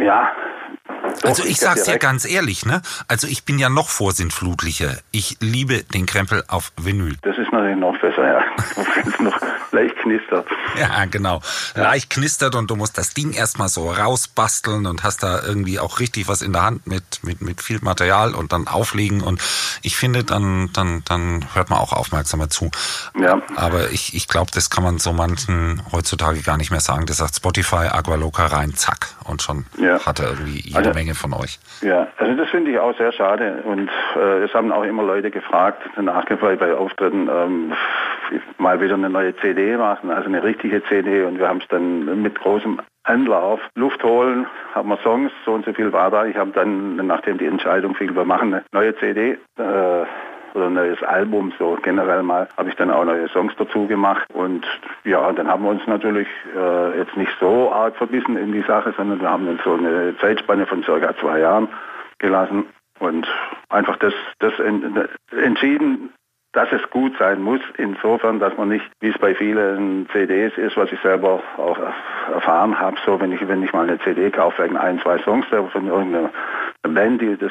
ja, 0.00 0.32
also 1.22 1.44
ich 1.44 1.58
sag's 1.58 1.84
dir 1.84 1.98
ganz 1.98 2.24
ehrlich, 2.24 2.66
ne? 2.66 2.82
Also 3.08 3.26
ich 3.26 3.44
bin 3.44 3.58
ja 3.58 3.68
noch 3.68 3.88
vorsinnflutlicher. 3.88 4.98
Ich 5.10 5.36
liebe 5.40 5.82
den 5.82 6.06
Krempel 6.06 6.44
auf 6.48 6.72
Vinyl. 6.76 7.16
Das 7.22 7.36
ist 7.38 7.52
natürlich 7.52 7.78
noch 7.78 7.98
besser, 8.00 8.26
ja. 8.26 8.44
Wenn 8.94 9.12
es 9.12 9.20
noch 9.20 9.40
leicht 9.72 9.96
knistert. 9.96 10.46
Ja, 10.78 11.04
genau. 11.06 11.40
Leicht 11.74 12.10
knistert 12.10 12.54
und 12.54 12.70
du 12.70 12.76
musst 12.76 12.96
das 12.96 13.14
Ding 13.14 13.32
erstmal 13.32 13.68
so 13.68 13.90
rausbasteln 13.90 14.86
und 14.86 15.02
hast 15.02 15.22
da 15.22 15.42
irgendwie 15.42 15.78
auch 15.78 16.00
richtig 16.00 16.28
was 16.28 16.42
in 16.42 16.52
der 16.52 16.62
Hand 16.62 16.86
mit, 16.86 17.20
mit, 17.22 17.40
mit 17.40 17.60
viel 17.60 17.80
Material 17.82 18.34
und 18.34 18.52
dann 18.52 18.66
auflegen 18.66 19.20
und 19.20 19.40
ich 19.82 19.96
finde, 19.96 20.24
dann, 20.24 20.70
dann, 20.72 21.02
dann 21.04 21.46
hört 21.54 21.70
man 21.70 21.78
auch 21.78 21.92
aufmerksamer 21.92 22.48
zu. 22.48 22.70
Ja. 23.18 23.42
Aber 23.56 23.90
ich, 23.90 24.14
ich 24.14 24.28
glaube, 24.28 24.50
das 24.54 24.70
kann 24.70 24.84
man 24.84 24.98
so 24.98 25.12
manchen 25.12 25.82
heutzutage 25.92 26.40
gar 26.40 26.56
nicht 26.56 26.70
mehr 26.70 26.80
sagen. 26.80 27.06
Das 27.06 27.18
sagt 27.18 27.36
Spotify, 27.36 27.88
Aqualoca 27.88 28.46
rein, 28.46 28.74
zack. 28.74 29.08
Und 29.24 29.42
schon 29.42 29.66
ja. 29.78 30.00
hat 30.04 30.20
er 30.20 30.30
irgendwie 30.30 30.60
jede 30.60 30.78
also, 30.78 30.93
Menge 30.94 31.14
von 31.14 31.32
euch. 31.32 31.58
Ja, 31.82 32.08
also 32.16 32.34
das 32.34 32.48
finde 32.50 32.70
ich 32.70 32.78
auch 32.78 32.96
sehr 32.96 33.12
schade. 33.12 33.62
Und 33.64 33.90
äh, 34.16 34.44
es 34.44 34.54
haben 34.54 34.72
auch 34.72 34.84
immer 34.84 35.02
Leute 35.02 35.30
gefragt, 35.30 35.82
nachgefragt 36.00 36.60
bei 36.60 36.74
Auftritten, 36.74 37.28
ähm, 37.28 37.72
mal 38.58 38.80
wieder 38.80 38.94
eine 38.94 39.10
neue 39.10 39.36
CD 39.36 39.76
machen, 39.76 40.10
also 40.10 40.28
eine 40.28 40.42
richtige 40.42 40.82
CD. 40.84 41.24
Und 41.24 41.38
wir 41.38 41.48
haben 41.48 41.58
es 41.58 41.68
dann 41.68 42.22
mit 42.22 42.40
großem 42.40 42.80
Anlauf, 43.04 43.60
Luft 43.74 44.02
holen, 44.02 44.46
haben 44.74 44.88
wir 44.88 44.98
Songs, 44.98 45.30
so 45.44 45.52
und 45.52 45.64
so 45.66 45.72
viel 45.74 45.92
war 45.92 46.10
da. 46.10 46.24
Ich 46.24 46.36
habe 46.36 46.52
dann, 46.52 46.96
nachdem 46.96 47.38
die 47.38 47.46
Entscheidung 47.46 47.94
fiel, 47.94 48.14
wir 48.14 48.24
machen 48.24 48.54
eine 48.54 48.64
neue 48.72 48.96
CD, 48.96 49.38
äh, 49.58 50.04
oder 50.54 50.66
ein 50.66 50.74
neues 50.74 51.02
Album, 51.02 51.52
so 51.58 51.76
generell 51.82 52.22
mal, 52.22 52.48
habe 52.56 52.68
ich 52.68 52.76
dann 52.76 52.90
auch 52.90 53.04
neue 53.04 53.28
Songs 53.28 53.52
dazu 53.58 53.86
gemacht. 53.86 54.26
Und 54.32 54.64
ja, 55.04 55.32
dann 55.32 55.48
haben 55.48 55.64
wir 55.64 55.70
uns 55.70 55.86
natürlich 55.86 56.28
äh, 56.56 56.98
jetzt 56.98 57.16
nicht 57.16 57.32
so 57.40 57.72
arg 57.72 57.96
verbissen 57.96 58.36
in 58.36 58.52
die 58.52 58.62
Sache, 58.62 58.94
sondern 58.96 59.20
wir 59.20 59.30
haben 59.30 59.48
uns 59.48 59.62
so 59.64 59.74
eine 59.74 60.16
Zeitspanne 60.18 60.66
von 60.66 60.82
circa 60.84 61.16
zwei 61.16 61.40
Jahren 61.40 61.68
gelassen 62.18 62.66
und 63.00 63.26
einfach 63.68 63.96
das, 63.96 64.14
das 64.38 64.52
entschieden, 65.30 66.12
dass 66.54 66.70
es 66.72 66.88
gut 66.90 67.12
sein 67.18 67.42
muss, 67.42 67.60
insofern, 67.76 68.38
dass 68.38 68.56
man 68.56 68.68
nicht, 68.68 68.84
wie 69.00 69.08
es 69.08 69.18
bei 69.18 69.34
vielen 69.34 70.08
CDs 70.10 70.56
ist, 70.56 70.76
was 70.76 70.90
ich 70.92 71.00
selber 71.00 71.42
auch 71.56 71.78
erfahren 72.32 72.78
habe, 72.78 72.96
so 73.04 73.20
wenn 73.20 73.32
ich, 73.32 73.46
wenn 73.46 73.62
ich 73.62 73.72
mal 73.72 73.88
eine 73.88 73.98
CD 73.98 74.30
kaufe 74.30 74.62
wegen 74.62 74.76
ein, 74.76 75.00
zwei 75.00 75.18
Songs 75.18 75.46
von 75.48 75.86
irgendeiner 75.86 76.30
Band, 76.82 77.20
die 77.20 77.36
das 77.36 77.50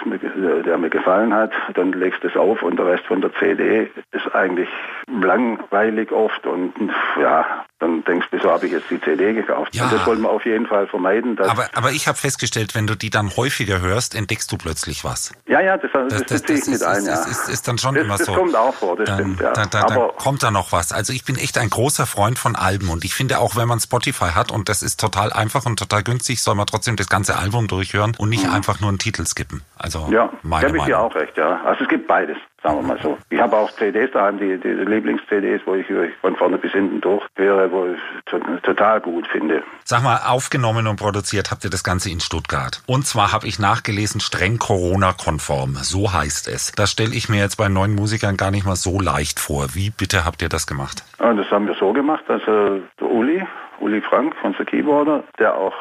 der 0.66 0.78
mir 0.78 0.90
gefallen 0.90 1.34
hat, 1.34 1.52
dann 1.74 1.92
legst 1.92 2.24
du 2.24 2.30
es 2.30 2.38
auf 2.38 2.64
und 2.64 2.78
der 2.78 2.88
Rest 2.88 3.06
von 3.06 3.22
der 3.22 3.34
CD 3.34 3.92
ist 4.12 4.34
eigentlich 4.34 4.70
langweilig 5.08 6.12
oft 6.12 6.46
und 6.48 6.74
ja, 7.20 7.66
dann 7.84 8.04
denkst 8.06 8.28
du, 8.32 8.38
wieso 8.38 8.50
habe 8.52 8.66
ich 8.66 8.72
jetzt 8.72 8.90
die 8.90 9.00
CD 9.02 9.34
gekauft? 9.34 9.76
Ja. 9.76 9.84
Und 9.86 9.94
das 9.94 10.06
wollen 10.06 10.22
wir 10.22 10.30
auf 10.30 10.46
jeden 10.46 10.66
Fall 10.68 10.88
vermeiden. 10.88 11.38
Aber, 11.40 11.70
aber 11.74 11.92
ich 11.92 12.08
habe 12.08 12.18
festgestellt, 12.18 12.76
wenn 12.76 12.88
du 12.88 12.96
die 12.96 13.10
dann 13.10 13.36
häufiger 13.36 13.82
hörst, 13.82 14.16
entdeckst 14.16 14.52
du 14.52 14.58
plötzlich 14.58 15.04
was. 15.04 15.34
ja, 15.48 15.60
ja, 15.62 15.78
das, 15.78 15.92
das, 15.92 16.08
Das, 16.10 16.24
das, 16.24 16.42
das 16.44 16.60
ich 16.60 16.66
mit 16.68 16.76
ist, 16.76 16.84
ein, 16.84 16.98
ist, 17.00 17.08
ja. 17.08 17.14
ist, 17.14 17.28
ist, 17.28 17.50
ist 17.50 17.68
dann 17.68 17.78
schon 17.78 17.96
das, 17.96 18.04
immer 18.06 18.18
das 18.18 18.28
so. 18.28 18.34
kommt 18.34 18.56
auch 18.56 18.74
vor, 18.74 18.96
das 18.98 19.08
dann, 19.10 19.20
stimmt, 19.20 19.42
ja. 19.42 19.52
da, 19.54 19.66
da, 19.66 19.82
da 19.82 19.96
Aber 19.96 20.08
kommt 20.14 20.44
da 20.44 20.52
noch 20.52 20.72
was. 20.72 20.92
Also 20.92 21.14
ich 21.14 21.26
bin 21.26 21.36
echt 21.36 21.58
ein 21.58 21.70
großer 21.70 22.06
Freund 22.06 22.40
von 22.40 22.56
Alben 22.56 22.90
und 22.90 23.04
ich 23.04 23.14
finde 23.14 23.40
auch, 23.40 23.56
wenn 23.56 23.68
man 23.68 23.80
Spotify 23.80 24.30
hat 24.34 24.52
und 24.52 24.70
das 24.70 24.82
ist 24.82 25.00
total 25.00 25.34
einfach 25.34 25.66
und 25.66 25.78
total 25.78 26.04
günstig, 26.04 26.42
soll 26.42 26.56
man 26.56 26.66
trotzdem 26.68 26.96
das 26.96 27.10
ganze 27.10 27.38
Album 27.38 27.68
durchhören 27.68 28.14
und 28.18 28.30
nicht 28.30 28.48
einfach 28.50 28.80
nur 28.80 28.90
einen 28.90 29.00
Titel 29.00 29.26
skippen. 29.26 29.62
Also 29.78 30.08
Mhm. 30.08 30.14
ja, 30.14 30.30
meine 30.44 30.66
gebe 30.68 30.78
ich 30.80 30.84
dir 30.86 31.00
auch 31.00 31.14
recht, 31.16 31.38
ja. 31.38 31.62
Also 31.66 31.84
es 31.84 31.90
gibt 31.90 32.08
beides, 32.08 32.38
sagen 32.64 32.78
wir 32.78 32.88
mal 32.88 33.00
so. 33.02 33.18
Ich 33.30 33.40
habe 33.40 33.56
auch 33.58 33.70
CDs 33.72 34.10
daheim, 34.12 34.40
die, 34.40 34.58
die 34.58 34.70
Lieblings-CDs, 34.70 35.62
wo 35.66 35.76
ich 35.76 35.86
von 36.22 36.36
vorne 36.36 36.58
bis 36.58 36.72
hinten 36.72 37.02
durchhöre, 37.02 37.72
wo 37.72 37.88
ich 37.88 38.00
to- 38.26 38.40
total 38.64 39.02
gut 39.02 39.28
finde. 39.28 39.62
Sag 39.84 40.02
mal, 40.04 40.18
aufgenommen 40.26 40.88
und 40.88 40.96
produziert 40.96 41.52
habt 41.52 41.64
ihr 41.64 41.70
das 41.70 41.84
Ganze 41.84 42.10
in 42.10 42.20
Stuttgart. 42.22 42.82
Und 42.88 43.06
zwar 43.06 43.32
habe 43.34 43.48
ich 43.48 43.60
nachgelesen, 43.60 44.22
streng 44.22 44.58
Corona-konform. 44.58 45.76
So 45.76 46.14
heißt 46.14 46.48
es. 46.48 46.72
Das 46.72 46.92
stelle 46.92 47.14
ich 47.14 47.30
mir 47.30 47.40
jetzt 47.40 47.58
bei 47.58 47.68
neuen 47.70 47.96
Musikern 47.96 48.38
gar 48.38 48.52
nicht 48.52 48.66
mal 48.66 48.76
so 48.76 49.00
leicht 49.00 49.40
vor. 49.40 49.68
Wie 49.74 49.90
bitte 49.90 50.26
habt 50.26 50.42
ihr 50.42 50.50
das 50.50 50.66
gemacht? 50.68 51.04
Und 51.20 51.38
das 51.38 51.50
haben 51.52 51.68
wir 51.68 51.76
so 51.76 51.92
gemacht, 51.94 52.24
dass 52.28 52.42
äh, 52.44 52.80
der 53.00 53.10
Uli, 53.10 53.44
Uli 53.80 54.02
Frank, 54.02 54.34
unser 54.44 54.66
Keyboarder, 54.66 55.24
der 55.40 55.56
auch 55.56 55.74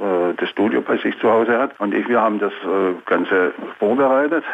äh, 0.00 0.34
das 0.36 0.48
Studio 0.50 0.80
bei 0.82 0.96
sich 0.98 1.18
zu 1.20 1.30
Hause 1.30 1.58
hat, 1.58 1.78
und 1.78 1.94
ich, 1.94 2.08
wir 2.08 2.20
haben 2.20 2.38
das 2.40 2.52
äh, 2.64 2.94
Ganze 3.06 3.52
vorbereitet. 3.78 4.44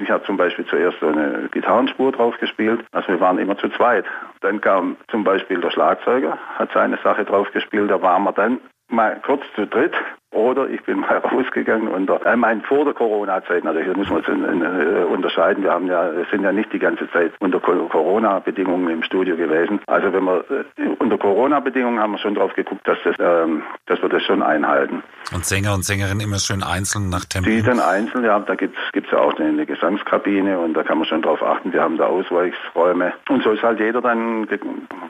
Ich 0.00 0.10
habe 0.10 0.24
zum 0.24 0.36
Beispiel 0.36 0.64
zuerst 0.66 1.02
eine 1.02 1.48
Gitarrenspur 1.50 2.12
drauf 2.12 2.38
gespielt. 2.38 2.84
Also 2.92 3.08
wir 3.08 3.20
waren 3.20 3.38
immer 3.38 3.56
zu 3.58 3.68
zweit. 3.70 4.04
Dann 4.40 4.60
kam 4.60 4.96
zum 5.10 5.24
Beispiel 5.24 5.60
der 5.60 5.70
Schlagzeuger, 5.70 6.38
hat 6.56 6.70
seine 6.72 6.98
Sache 7.02 7.24
drauf 7.24 7.50
gespielt. 7.52 7.90
Da 7.90 8.00
waren 8.00 8.24
wir 8.24 8.32
dann 8.32 8.60
mal 8.88 9.20
kurz 9.24 9.42
zu 9.54 9.66
dritt. 9.66 9.94
Oder 10.30 10.68
ich 10.68 10.82
bin 10.82 11.00
mal 11.00 11.16
rausgegangen 11.32 11.88
unter, 11.88 12.24
äh, 12.26 12.36
mein 12.36 12.60
vor 12.62 12.84
der 12.84 12.94
Corona-Zeit 12.94 13.64
natürlich, 13.64 13.88
das 13.88 13.96
muss 13.96 14.10
man 14.10 14.24
in, 14.24 14.44
in, 14.44 14.62
äh, 14.62 15.04
unterscheiden. 15.04 15.62
Wir 15.64 15.72
haben 15.72 15.86
ja, 15.86 16.10
sind 16.30 16.42
ja 16.42 16.52
nicht 16.52 16.72
die 16.72 16.78
ganze 16.78 17.10
Zeit 17.10 17.32
unter 17.40 17.60
Co- 17.60 17.88
Corona-Bedingungen 17.88 18.88
im 18.90 19.02
Studio 19.02 19.36
gewesen. 19.36 19.80
Also 19.86 20.12
wenn 20.12 20.24
wir 20.24 20.44
äh, 20.50 20.88
unter 20.98 21.16
Corona-Bedingungen 21.18 21.98
haben 21.98 22.12
wir 22.12 22.18
schon 22.18 22.34
drauf 22.34 22.52
geguckt, 22.54 22.86
dass 22.86 22.98
das, 23.04 23.16
ähm, 23.18 23.62
dass 23.86 24.02
wir 24.02 24.08
das 24.10 24.22
schon 24.22 24.42
einhalten. 24.42 25.02
Und 25.34 25.44
Sänger 25.46 25.74
und 25.74 25.84
Sängerinnen 25.84 26.20
immer 26.20 26.38
schön 26.38 26.62
einzeln 26.62 27.08
nach 27.08 27.24
Tempo. 27.24 27.48
Die 27.50 27.62
dann 27.62 27.80
einzeln, 27.80 28.24
ja, 28.24 28.38
da 28.38 28.54
gibt's 28.54 28.78
gibt's 28.92 29.10
ja 29.10 29.18
auch 29.18 29.34
eine, 29.38 29.48
eine 29.48 29.66
Gesangskabine 29.66 30.58
und 30.58 30.74
da 30.74 30.82
kann 30.82 30.98
man 30.98 31.06
schon 31.06 31.22
drauf 31.22 31.42
achten. 31.42 31.72
Wir 31.72 31.82
haben 31.82 31.96
da 31.96 32.06
Ausweichsräume. 32.06 33.12
Und 33.28 33.42
so 33.42 33.50
ist 33.52 33.62
halt 33.62 33.80
jeder 33.80 34.00
dann, 34.00 34.46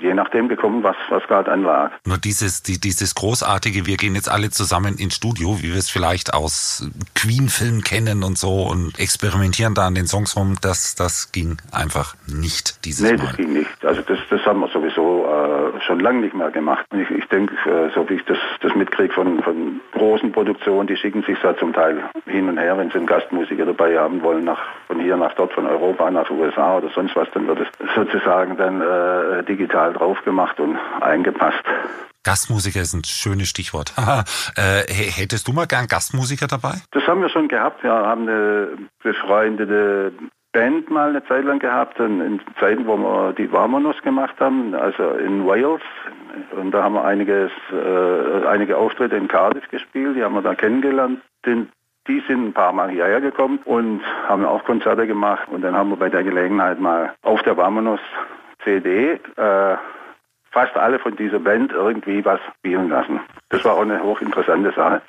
je 0.01 0.15
nachdem 0.15 0.49
gekommen, 0.49 0.83
was, 0.83 0.97
was 1.11 1.23
gerade 1.25 1.51
anlag. 1.51 1.91
Nur 2.07 2.19
dieses, 2.19 2.63
die, 2.63 2.81
dieses 2.81 3.15
großartige, 3.15 3.87
wir 3.87 3.97
gehen 3.97 4.15
jetzt 4.15 4.31
alle 4.31 4.51
zusammen 4.51 4.97
ins 5.09 5.15
Studio, 5.15 5.57
wie 5.62 5.71
wir 5.73 5.79
es 5.79 5.88
vielleicht 5.88 6.35
aus 6.35 6.87
Queen-Filmen 7.15 7.83
kennen 7.83 8.23
und 8.23 8.37
so 8.37 8.62
und 8.65 8.99
experimentieren 8.99 9.75
da 9.75 9.87
an 9.87 9.95
den 9.95 10.07
Songs 10.07 10.37
rum, 10.37 10.57
das, 10.61 10.95
das 10.97 11.33
ging 11.33 11.57
einfach 11.73 12.15
nicht 12.27 12.85
dieses 12.85 13.11
Nee, 13.11 13.17
Mal. 13.17 13.27
das 13.29 13.37
ging 13.38 13.53
nicht. 13.55 13.85
Also 13.85 14.03
das, 14.03 14.19
das 14.29 14.45
haben 14.45 14.61
wir 14.61 14.69
sowieso 14.69 15.25
äh, 15.25 15.81
schon 15.87 16.00
lange 16.00 16.21
nicht 16.21 16.35
mehr 16.35 16.50
gemacht. 16.50 16.85
Ich, 16.93 17.11
ich 17.11 17.25
denke, 17.29 17.55
äh, 17.65 17.91
so 17.95 18.07
wie 18.11 18.15
ich 18.15 18.25
das, 18.27 18.37
das 18.61 18.75
mitkriege 18.75 19.15
von, 19.15 19.43
von 19.43 19.81
großen 19.93 20.31
Produktionen, 20.31 20.87
die 20.87 20.97
schicken 20.97 21.23
sich 21.23 21.38
da 21.43 21.57
zum 21.57 21.73
Teil 21.73 22.03
hin 22.27 22.49
und 22.50 22.59
her, 22.59 22.77
wenn 22.77 22.91
sie 22.91 22.99
einen 22.99 23.07
Gastmusiker 23.07 23.65
dabei 23.65 23.99
haben 23.99 24.21
wollen, 24.23 24.45
nach, 24.45 24.61
von 24.88 25.00
hier 25.00 25.17
nach 25.17 25.33
dort, 25.35 25.55
von 25.55 25.67
Europa 25.67 26.11
nach 26.11 26.29
USA 26.31 26.77
oder 26.77 26.91
sonst 26.95 27.17
was, 27.17 27.29
dann 27.33 27.47
wird 27.47 27.61
es 27.61 27.69
sozusagen 27.95 28.59
dann 28.59 28.83
äh, 28.83 29.43
digital 29.45 29.95
drauf 29.95 30.23
gemacht 30.25 30.61
und 30.61 30.77
eingepasst. 31.00 31.65
Gastmusiker 32.25 32.81
ist 32.81 32.95
ein 32.95 33.05
schönes 33.05 33.49
Stichwort. 33.49 33.95
Äh, 34.57 34.91
hättest 34.91 35.47
du 35.47 35.53
mal 35.53 35.67
gern 35.67 35.87
Gastmusiker 35.87 36.47
dabei? 36.47 36.75
Das 36.91 37.07
haben 37.07 37.21
wir 37.21 37.29
schon 37.29 37.49
gehabt. 37.49 37.83
Wir 37.83 37.93
haben 37.93 38.23
eine 38.23 38.69
befreundete 39.03 40.13
Band 40.53 40.91
mal 40.91 41.11
eine 41.11 41.25
Zeit 41.27 41.45
lang 41.45 41.59
gehabt, 41.59 42.01
in, 42.01 42.41
Zeiten, 42.59 42.87
wo 42.87 42.97
wir 42.97 43.33
die 43.35 43.53
Vamonos 43.53 44.01
gemacht 44.03 44.35
haben, 44.41 44.75
also 44.75 45.11
in 45.13 45.47
Wales. 45.47 45.83
Und 46.53 46.73
da 46.73 46.83
haben 46.83 46.95
wir 46.95 47.05
einiges, 47.05 47.53
äh, 47.71 48.47
einige 48.47 48.77
Auftritte 48.77 49.17
in 49.17 49.29
Cardiff 49.29 49.69
gespielt, 49.69 50.17
die 50.17 50.25
haben 50.25 50.35
wir 50.35 50.43
da 50.43 50.55
kennengelernt. 50.55 51.21
Den, 51.45 51.69
die 52.09 52.21
sind 52.27 52.49
ein 52.49 52.53
paar 52.53 52.73
Mal 52.73 52.91
hierher 52.91 53.21
gekommen 53.21 53.61
und 53.65 54.01
haben 54.27 54.45
auch 54.45 54.65
Konzerte 54.65 55.07
gemacht. 55.07 55.49
Und 55.49 55.63
dann 55.63 55.77
haben 55.77 55.91
wir 55.91 55.97
bei 55.97 56.09
der 56.09 56.25
Gelegenheit 56.25 56.81
mal 56.81 57.15
auf 57.23 57.43
der 57.43 57.57
Vamonos 57.57 58.01
CD 58.65 59.21
äh, 59.37 59.77
fast 60.50 60.76
alle 60.76 60.99
von 60.99 61.17
dieser 61.17 61.38
Band 61.38 61.73
irgendwie 61.73 62.25
was 62.25 62.40
spielen 62.59 62.88
lassen. 62.88 63.21
Das 63.50 63.64
war 63.64 63.75
auch 63.75 63.83
eine 63.83 64.02
hochinteressante 64.02 64.73
Sache. 64.73 65.02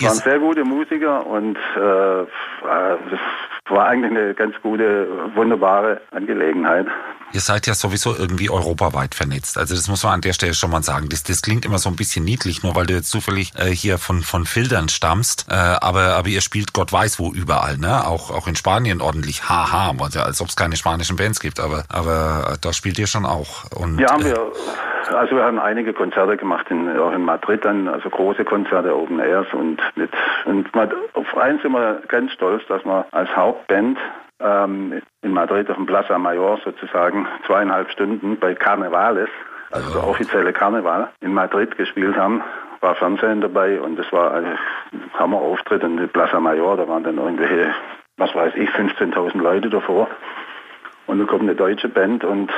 Ihr 0.00 0.02
waren 0.08 0.16
sehr 0.16 0.38
gute 0.38 0.64
Musiker 0.64 1.26
und 1.26 1.56
äh, 1.76 2.20
äh, 2.22 2.26
das 2.62 3.20
war 3.68 3.86
eigentlich 3.86 4.10
eine 4.10 4.34
ganz 4.34 4.54
gute, 4.62 5.06
wunderbare 5.34 6.00
Angelegenheit. 6.10 6.86
Ihr 7.32 7.40
seid 7.40 7.68
ja 7.68 7.74
sowieso 7.74 8.16
irgendwie 8.16 8.50
europaweit 8.50 9.14
vernetzt. 9.14 9.56
Also 9.56 9.76
das 9.76 9.86
muss 9.88 10.02
man 10.02 10.14
an 10.14 10.20
der 10.20 10.32
Stelle 10.32 10.54
schon 10.54 10.70
mal 10.70 10.82
sagen. 10.82 11.08
Das, 11.08 11.22
das 11.22 11.42
klingt 11.42 11.64
immer 11.64 11.78
so 11.78 11.88
ein 11.88 11.94
bisschen 11.94 12.24
niedlich, 12.24 12.64
nur 12.64 12.74
weil 12.74 12.86
du 12.86 12.94
jetzt 12.94 13.10
zufällig 13.10 13.52
äh, 13.56 13.66
hier 13.66 13.98
von, 13.98 14.22
von 14.22 14.46
Filtern 14.46 14.88
stammst. 14.88 15.46
Äh, 15.48 15.54
aber, 15.54 16.16
aber 16.16 16.28
ihr 16.28 16.40
spielt 16.40 16.72
Gott 16.72 16.92
weiß 16.92 17.20
wo 17.20 17.32
überall, 17.32 17.78
ne? 17.78 18.04
Auch, 18.06 18.30
auch 18.30 18.48
in 18.48 18.56
Spanien 18.56 19.00
ordentlich. 19.00 19.48
Haha, 19.48 19.94
also 20.00 20.20
als 20.20 20.40
ob 20.40 20.48
es 20.48 20.56
keine 20.56 20.76
spanischen 20.76 21.16
Bands 21.16 21.38
gibt. 21.38 21.60
Aber, 21.60 21.84
aber 21.88 22.54
äh, 22.54 22.56
da 22.60 22.72
spielt 22.72 22.98
ihr 22.98 23.06
schon 23.06 23.24
auch. 23.24 23.70
Und, 23.70 24.00
Ja, 24.00 24.10
haben 24.10 24.22
äh, 24.22 24.30
wir, 24.30 24.52
also 25.14 25.36
wir 25.36 25.44
haben 25.44 25.58
einige 25.58 25.92
Konzerte 25.92 26.36
gemacht, 26.36 26.70
in, 26.70 26.98
auch 26.98 27.12
in 27.12 27.24
Madrid 27.24 27.64
dann, 27.64 27.88
also 27.88 28.08
große 28.10 28.44
Konzerte, 28.44 28.96
Open 28.96 29.20
Airs 29.20 29.46
und 29.52 29.78
mit, 29.96 30.10
und 30.44 30.68
auf 31.14 31.36
eins 31.36 31.62
sind 31.62 31.72
wir 31.72 32.02
ganz 32.08 32.32
stolz, 32.32 32.66
dass 32.68 32.84
wir 32.84 33.06
als 33.12 33.34
Hauptband 33.34 33.98
ähm, 34.40 35.02
in 35.22 35.32
Madrid 35.32 35.70
auf 35.70 35.76
dem 35.76 35.86
Plaza 35.86 36.18
Mayor 36.18 36.58
sozusagen 36.64 37.26
zweieinhalb 37.46 37.90
Stunden 37.90 38.38
bei 38.38 38.54
Carnavales, 38.54 39.28
also 39.70 39.92
der 39.92 40.08
offizielle 40.08 40.52
Karneval, 40.52 41.10
in 41.20 41.34
Madrid 41.34 41.76
gespielt 41.76 42.16
haben. 42.16 42.42
War 42.80 42.94
Fernsehen 42.94 43.42
dabei 43.42 43.80
und 43.80 43.96
das 43.96 44.10
war 44.10 44.32
ein 44.34 44.58
Hammerauftritt 45.18 45.82
in 45.82 45.98
der 45.98 46.06
Plaza 46.06 46.40
Mayor, 46.40 46.76
da 46.76 46.88
waren 46.88 47.04
dann 47.04 47.18
irgendwelche, 47.18 47.74
was 48.16 48.34
weiß 48.34 48.54
ich, 48.56 48.70
15.000 48.70 49.40
Leute 49.40 49.68
davor. 49.68 50.08
Und 51.06 51.18
dann 51.18 51.26
kommt 51.26 51.42
eine 51.42 51.54
deutsche 51.54 51.88
Band 51.88 52.24
und 52.24 52.50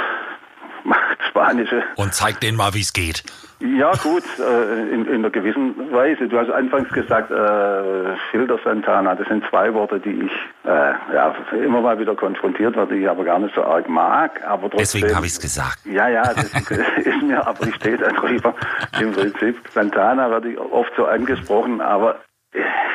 macht 0.85 1.19
spanische. 1.29 1.83
und 1.97 2.15
zeigt 2.15 2.43
denen 2.43 2.57
mal, 2.57 2.75
wie 2.75 2.81
es 2.81 2.93
geht. 2.93 3.23
Ja 3.61 3.93
gut, 3.93 4.25
äh, 4.41 4.93
in, 4.93 5.07
in 5.07 5.15
einer 5.15 5.31
gewissen 5.31 5.93
Weise. 5.93 6.27
Du 6.27 6.37
hast 6.37 6.51
anfangs 6.51 6.89
gesagt, 6.89 7.31
äh, 7.31 8.17
Filter 8.33 8.59
Santana, 8.65 9.15
das 9.15 9.29
sind 9.29 9.45
zwei 9.51 9.73
Worte, 9.73 10.01
die 10.01 10.27
ich 10.27 10.33
äh, 10.65 10.93
ja, 11.15 11.33
immer 11.53 11.81
mal 11.81 11.97
wieder 11.99 12.17
konfrontiert 12.17 12.75
werde, 12.75 12.95
die 12.95 13.03
ich 13.03 13.09
aber 13.09 13.25
gar 13.25 13.39
nicht 13.39 13.55
so 13.55 13.63
arg 13.63 13.89
mag. 13.89 14.43
Aber 14.45 14.63
trotzdem, 14.63 14.79
Deswegen 14.79 15.15
habe 15.15 15.27
ich 15.27 15.33
es 15.33 15.41
gesagt. 15.41 15.79
Ja, 15.85 16.09
ja, 16.09 16.23
das 16.35 16.53
ist 16.97 17.23
mir, 17.23 17.47
aber 17.47 17.69
ich 17.69 17.75
stehe 17.77 17.99
da 17.99 18.09
drüber. 18.09 18.53
Im 19.01 19.13
Prinzip, 19.13 19.57
Santana 19.73 20.29
werde 20.29 20.51
ich 20.51 20.59
oft 20.59 20.93
so 20.97 21.07
angesprochen, 21.07 21.81
aber 21.81 22.19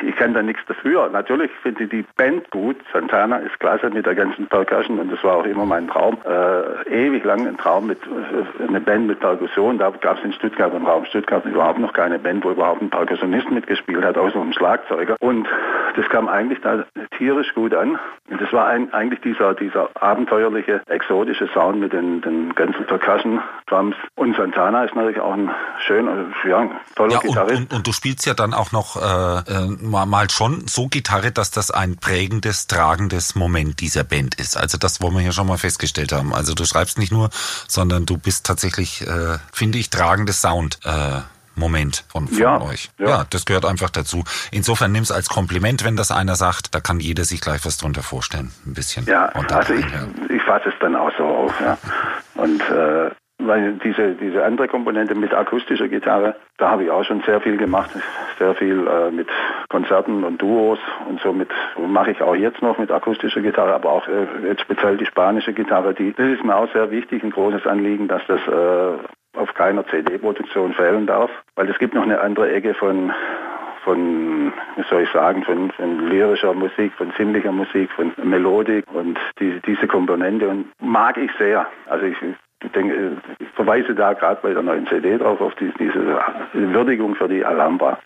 ich 0.06 0.14
kann 0.16 0.34
da 0.34 0.42
nichts 0.42 0.62
dafür. 0.66 1.08
Natürlich 1.10 1.50
finde 1.62 1.84
ich 1.84 1.90
die 1.90 2.04
Band 2.16 2.50
gut. 2.50 2.76
Santana 2.92 3.38
ist 3.38 3.58
klasse 3.58 3.90
mit 3.90 4.06
der 4.06 4.14
ganzen 4.14 4.46
Percussion 4.46 4.98
und 4.98 5.12
das 5.12 5.22
war 5.24 5.36
auch 5.36 5.44
immer 5.44 5.66
mein 5.66 5.88
Traum. 5.88 6.18
Äh, 6.24 7.06
ewig 7.06 7.24
lang 7.24 7.46
ein 7.46 7.58
Traum 7.58 7.88
mit 7.88 7.98
äh, 8.02 8.68
eine 8.68 8.80
Band 8.80 9.08
mit 9.08 9.20
Perkussion. 9.20 9.78
Da 9.78 9.90
gab 9.90 10.18
es 10.18 10.24
in 10.24 10.32
Stuttgart 10.32 10.72
im 10.74 10.86
Raum 10.86 11.04
Stuttgart 11.06 11.44
überhaupt 11.44 11.80
noch 11.80 11.92
keine 11.92 12.18
Band, 12.18 12.44
wo 12.44 12.50
überhaupt 12.50 12.82
ein 12.82 12.90
Perkussionist 12.90 13.50
mitgespielt 13.50 14.04
hat, 14.04 14.16
außer 14.16 14.40
ein 14.40 14.52
Schlagzeuger. 14.52 15.16
Und 15.20 15.48
das 15.98 16.08
kam 16.10 16.28
eigentlich 16.28 16.60
da 16.62 16.84
tierisch 17.18 17.52
gut 17.54 17.74
an. 17.74 17.98
Und 18.30 18.40
das 18.40 18.52
war 18.52 18.68
ein, 18.68 18.92
eigentlich 18.92 19.20
dieser, 19.22 19.54
dieser 19.54 19.90
abenteuerliche, 20.00 20.80
exotische 20.86 21.48
Sound 21.52 21.80
mit 21.80 21.92
den, 21.92 22.22
den 22.22 22.54
ganzen 22.54 22.86
Percussion, 22.86 23.40
Drums. 23.66 23.96
Und 24.14 24.36
Santana 24.36 24.84
ist 24.84 24.94
natürlich 24.94 25.18
auch 25.18 25.32
ein 25.32 25.50
schöner, 25.84 26.26
ja, 26.48 26.58
ein 26.58 26.70
toller 26.94 27.12
Ja, 27.14 27.18
und, 27.18 27.26
Gitarrist. 27.26 27.60
und, 27.60 27.72
und 27.72 27.86
du 27.86 27.92
spielst 27.92 28.26
ja 28.26 28.34
dann 28.34 28.54
auch 28.54 28.70
noch 28.70 28.94
äh, 28.94 29.52
äh, 29.52 29.66
mal, 29.80 30.06
mal 30.06 30.30
schon 30.30 30.68
so 30.68 30.86
Gitarre, 30.86 31.32
dass 31.32 31.50
das 31.50 31.72
ein 31.72 31.96
prägendes, 31.96 32.68
tragendes 32.68 33.34
Moment 33.34 33.80
dieser 33.80 34.04
Band 34.04 34.36
ist. 34.36 34.56
Also 34.56 34.78
das 34.78 35.02
wollen 35.02 35.14
wir 35.14 35.22
hier 35.22 35.32
schon 35.32 35.48
mal 35.48 35.58
festgestellt 35.58 36.12
haben. 36.12 36.32
Also 36.32 36.54
du 36.54 36.64
schreibst 36.64 36.98
nicht 36.98 37.10
nur, 37.10 37.30
sondern 37.66 38.06
du 38.06 38.18
bist 38.18 38.46
tatsächlich, 38.46 39.02
äh, 39.02 39.38
finde 39.52 39.78
ich, 39.78 39.90
tragendes 39.90 40.40
Sound. 40.40 40.78
Äh, 40.84 41.22
Moment 41.58 42.04
von, 42.08 42.28
von 42.28 42.38
Ja, 42.38 42.60
euch. 42.60 42.90
ja. 42.98 43.08
Ja. 43.08 43.24
das 43.30 43.44
gehört 43.44 43.64
einfach 43.64 43.90
dazu. 43.90 44.24
Insofern 44.52 44.92
nimm 44.92 45.02
es 45.02 45.10
als 45.12 45.28
Kompliment, 45.28 45.84
wenn 45.84 45.96
das 45.96 46.10
einer 46.10 46.34
sagt, 46.36 46.74
da 46.74 46.80
kann 46.80 47.00
jeder 47.00 47.24
sich 47.24 47.40
gleich 47.40 47.64
was 47.64 47.76
drunter 47.78 48.02
vorstellen. 48.02 48.52
Ein 48.66 48.74
bisschen. 48.74 49.04
Ja, 49.06 49.26
also 49.26 49.74
ich, 49.74 49.86
ich 50.28 50.42
fasse 50.42 50.68
es 50.68 50.74
dann 50.80 50.96
auch 50.96 51.10
so 51.16 51.24
auf. 51.24 51.60
Ja. 51.60 51.78
Und 52.34 52.60
äh, 52.70 53.10
weil 53.40 53.74
diese, 53.84 54.14
diese 54.16 54.44
andere 54.44 54.66
Komponente 54.66 55.14
mit 55.14 55.32
akustischer 55.32 55.86
Gitarre, 55.88 56.34
da 56.56 56.70
habe 56.70 56.84
ich 56.84 56.90
auch 56.90 57.04
schon 57.04 57.22
sehr 57.24 57.40
viel 57.40 57.56
gemacht. 57.56 57.88
Sehr 58.38 58.54
viel 58.56 58.86
äh, 58.86 59.10
mit 59.12 59.28
Konzerten 59.68 60.24
und 60.24 60.42
Duos 60.42 60.78
und 61.08 61.20
so 61.20 61.32
mit 61.32 61.48
mache 61.78 62.10
ich 62.10 62.20
auch 62.20 62.34
jetzt 62.34 62.62
noch 62.62 62.78
mit 62.78 62.90
akustischer 62.90 63.40
Gitarre, 63.40 63.74
aber 63.74 63.90
auch 63.92 64.08
äh, 64.08 64.26
jetzt 64.48 64.62
speziell 64.62 64.96
die 64.96 65.06
spanische 65.06 65.52
Gitarre, 65.52 65.94
die 65.94 66.12
das 66.14 66.26
ist 66.26 66.44
mir 66.44 66.56
auch 66.56 66.70
sehr 66.72 66.90
wichtig, 66.90 67.22
ein 67.22 67.30
großes 67.30 67.64
Anliegen, 67.66 68.08
dass 68.08 68.22
das 68.26 68.40
äh, 68.40 68.98
auf 69.38 69.54
keiner 69.54 69.86
CD-Produktion 69.86 70.74
fehlen 70.74 71.06
darf, 71.06 71.30
weil 71.54 71.68
es 71.70 71.78
gibt 71.78 71.94
noch 71.94 72.02
eine 72.02 72.20
andere 72.20 72.50
Ecke 72.52 72.74
von 72.74 73.12
von, 73.84 74.52
wie 74.76 74.84
soll 74.90 75.02
ich 75.04 75.10
sagen, 75.12 75.44
von, 75.44 75.70
von 75.70 76.08
lyrischer 76.10 76.52
Musik, 76.52 76.92
von 76.98 77.10
sinnlicher 77.16 77.52
Musik, 77.52 77.90
von 77.92 78.12
Melodik 78.22 78.84
und 78.92 79.18
die, 79.38 79.62
diese 79.64 79.86
Komponente 79.86 80.46
und 80.46 80.66
mag 80.80 81.16
ich 81.16 81.30
sehr. 81.38 81.66
Also 81.86 82.04
ich 82.04 82.16
ich 82.64 82.72
denke, 82.72 83.16
ich 83.38 83.48
verweise 83.54 83.94
da 83.94 84.14
gerade 84.14 84.40
bei 84.42 84.52
der 84.52 84.62
neuen 84.62 84.86
CD 84.88 85.16
drauf 85.16 85.40
auf 85.40 85.54
die, 85.60 85.72
diese 85.78 86.20
Würdigung 86.52 87.14
für 87.14 87.28
die 87.28 87.44
Alhambra. 87.44 87.98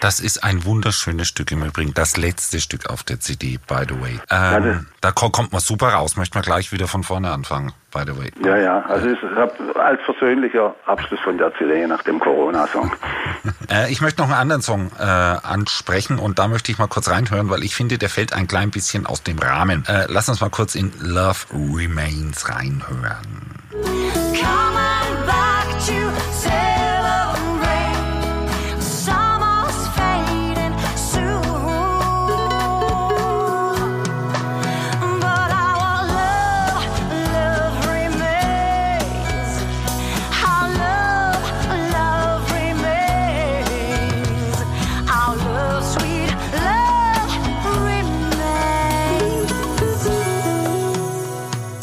Das 0.00 0.18
ist 0.18 0.42
ein 0.42 0.64
wunderschönes 0.64 1.28
Stück 1.28 1.52
im 1.52 1.62
Übrigen, 1.62 1.94
das 1.94 2.16
letzte 2.16 2.58
Stück 2.58 2.90
auf 2.90 3.04
der 3.04 3.20
CD, 3.20 3.58
by 3.68 3.84
the 3.88 4.00
way. 4.00 4.18
Ähm, 4.30 4.64
ja, 4.64 4.80
da 5.00 5.12
kommt 5.12 5.52
man 5.52 5.60
super 5.60 5.88
raus, 5.88 6.16
möchte 6.16 6.36
man 6.36 6.42
gleich 6.42 6.72
wieder 6.72 6.88
von 6.88 7.04
vorne 7.04 7.30
anfangen, 7.30 7.72
by 7.92 8.00
the 8.04 8.18
way. 8.18 8.30
Ja, 8.44 8.56
ja, 8.56 8.80
also 8.82 9.10
es 9.10 9.22
ist 9.22 9.76
als 9.76 10.00
persönlicher 10.20 10.76
Abschluss 10.84 11.18
von 11.20 11.38
der 11.38 11.52
CD 11.54 11.86
nach 11.86 12.02
dem 12.02 12.20
Corona-Song. 12.20 12.92
äh, 13.70 13.90
ich 13.90 14.00
möchte 14.02 14.20
noch 14.20 14.28
einen 14.28 14.38
anderen 14.38 14.62
Song 14.62 14.90
äh, 14.98 15.02
ansprechen 15.02 16.18
und 16.18 16.38
da 16.38 16.46
möchte 16.46 16.70
ich 16.70 16.78
mal 16.78 16.88
kurz 16.88 17.08
reinhören, 17.08 17.48
weil 17.48 17.64
ich 17.64 17.74
finde, 17.74 17.96
der 17.96 18.10
fällt 18.10 18.34
ein 18.34 18.46
klein 18.46 18.70
bisschen 18.70 19.06
aus 19.06 19.22
dem 19.22 19.38
Rahmen. 19.38 19.84
Äh, 19.86 20.06
lass 20.08 20.28
uns 20.28 20.40
mal 20.40 20.50
kurz 20.50 20.74
in 20.74 20.92
Love 21.00 21.46
Remains 21.52 22.48
reinhören. 22.48 23.49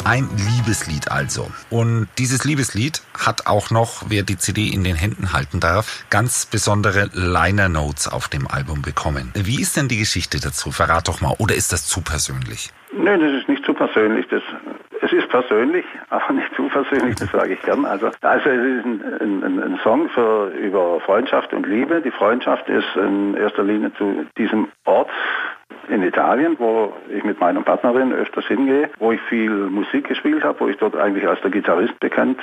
Ein 0.08 0.26
Liebeslied 0.38 1.10
also. 1.10 1.48
Und 1.68 2.08
dieses 2.16 2.46
Liebeslied 2.46 3.02
hat 3.12 3.46
auch 3.46 3.70
noch, 3.70 4.04
wer 4.08 4.22
die 4.22 4.38
CD 4.38 4.72
in 4.72 4.82
den 4.82 4.96
Händen 4.96 5.34
halten 5.34 5.60
darf, 5.60 6.06
ganz 6.08 6.46
besondere 6.46 7.10
Liner 7.12 7.68
Notes 7.68 8.10
auf 8.10 8.28
dem 8.28 8.48
Album 8.48 8.80
bekommen. 8.80 9.34
Wie 9.34 9.60
ist 9.60 9.76
denn 9.76 9.88
die 9.88 9.98
Geschichte 9.98 10.40
dazu? 10.40 10.70
Verrat 10.70 11.08
doch 11.08 11.20
mal. 11.20 11.34
Oder 11.38 11.56
ist 11.56 11.74
das 11.74 11.86
zu 11.86 12.00
persönlich? 12.00 12.72
Nein, 12.90 13.20
das 13.20 13.32
ist 13.32 13.50
nicht 13.50 13.66
zu 13.66 13.74
persönlich. 13.74 14.26
Das, 14.30 14.40
es 15.02 15.12
ist 15.12 15.28
persönlich, 15.28 15.84
aber 16.08 16.32
nicht 16.32 16.54
zu 16.56 16.68
persönlich, 16.68 17.16
das 17.16 17.30
sage 17.30 17.52
ich 17.52 17.60
gern. 17.60 17.84
Also, 17.84 18.10
also 18.22 18.48
es 18.48 18.78
ist 18.78 18.86
ein, 18.86 19.44
ein, 19.44 19.62
ein 19.62 19.80
Song 19.82 20.08
für, 20.08 20.48
über 20.56 21.00
Freundschaft 21.00 21.52
und 21.52 21.66
Liebe. 21.66 22.00
Die 22.00 22.12
Freundschaft 22.12 22.66
ist 22.70 22.96
in 22.96 23.34
erster 23.34 23.62
Linie 23.62 23.92
zu 23.98 24.24
diesem 24.38 24.68
Ort 24.86 25.10
in 25.88 26.02
Italien, 26.02 26.56
wo 26.58 26.92
ich 27.10 27.24
mit 27.24 27.40
meiner 27.40 27.62
Partnerin 27.62 28.12
öfters 28.12 28.46
hingehe, 28.46 28.90
wo 28.98 29.12
ich 29.12 29.20
viel 29.22 29.50
Musik 29.50 30.08
gespielt 30.08 30.44
habe, 30.44 30.60
wo 30.60 30.68
ich 30.68 30.76
dort 30.76 30.96
eigentlich 30.96 31.26
als 31.26 31.40
der 31.40 31.50
Gitarrist 31.50 31.98
bekannt 32.00 32.40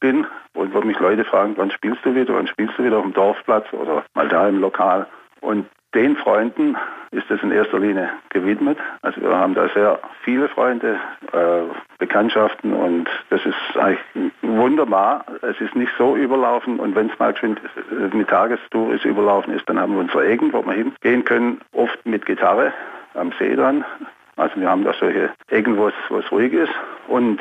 bin 0.00 0.26
und 0.54 0.74
wo 0.74 0.80
mich 0.80 0.98
Leute 0.98 1.24
fragen, 1.24 1.54
wann 1.56 1.70
spielst 1.70 2.04
du 2.04 2.14
wieder, 2.14 2.34
wann 2.34 2.46
spielst 2.46 2.78
du 2.78 2.84
wieder 2.84 2.98
auf 2.98 3.04
dem 3.04 3.12
Dorfplatz 3.12 3.72
oder 3.72 4.04
mal 4.14 4.28
da 4.28 4.48
im 4.48 4.60
Lokal. 4.60 5.06
Und 5.40 5.66
den 5.94 6.16
Freunden 6.16 6.76
ist 7.10 7.28
es 7.30 7.42
in 7.42 7.50
erster 7.50 7.78
Linie 7.78 8.10
gewidmet. 8.28 8.78
Also 9.02 9.20
wir 9.20 9.36
haben 9.36 9.54
da 9.54 9.68
sehr 9.70 9.98
viele 10.22 10.48
Freunde, 10.48 10.98
äh, 11.32 11.62
Bekanntschaften 11.98 12.72
und 12.72 13.08
das 13.30 13.44
ist 13.44 13.76
eigentlich 13.76 14.32
wunderbar. 14.42 15.24
Es 15.42 15.60
ist 15.60 15.74
nicht 15.74 15.92
so 15.98 16.16
überlaufen 16.16 16.78
und 16.78 16.94
wenn 16.94 17.10
es 17.10 17.18
mal 17.18 17.32
geschwind 17.32 17.60
eine 17.90 18.26
Tagestour 18.26 18.94
ist 18.94 19.04
überlaufen 19.04 19.54
ist, 19.54 19.68
dann 19.68 19.80
haben 19.80 19.94
wir 19.94 20.00
unsere 20.00 20.26
Ecken, 20.26 20.52
wo 20.52 20.64
wir 20.64 20.72
hingehen 20.72 21.24
können, 21.24 21.60
oft 21.72 22.04
mit 22.06 22.24
Gitarre 22.24 22.72
am 23.14 23.32
See 23.38 23.56
dran. 23.56 23.84
Also 24.36 24.60
wir 24.60 24.68
haben 24.68 24.84
da 24.84 24.92
solche 24.92 25.30
Ecken, 25.48 25.76
wo 25.76 25.88
es 25.88 26.32
ruhig 26.32 26.52
ist 26.52 26.72
und 27.08 27.40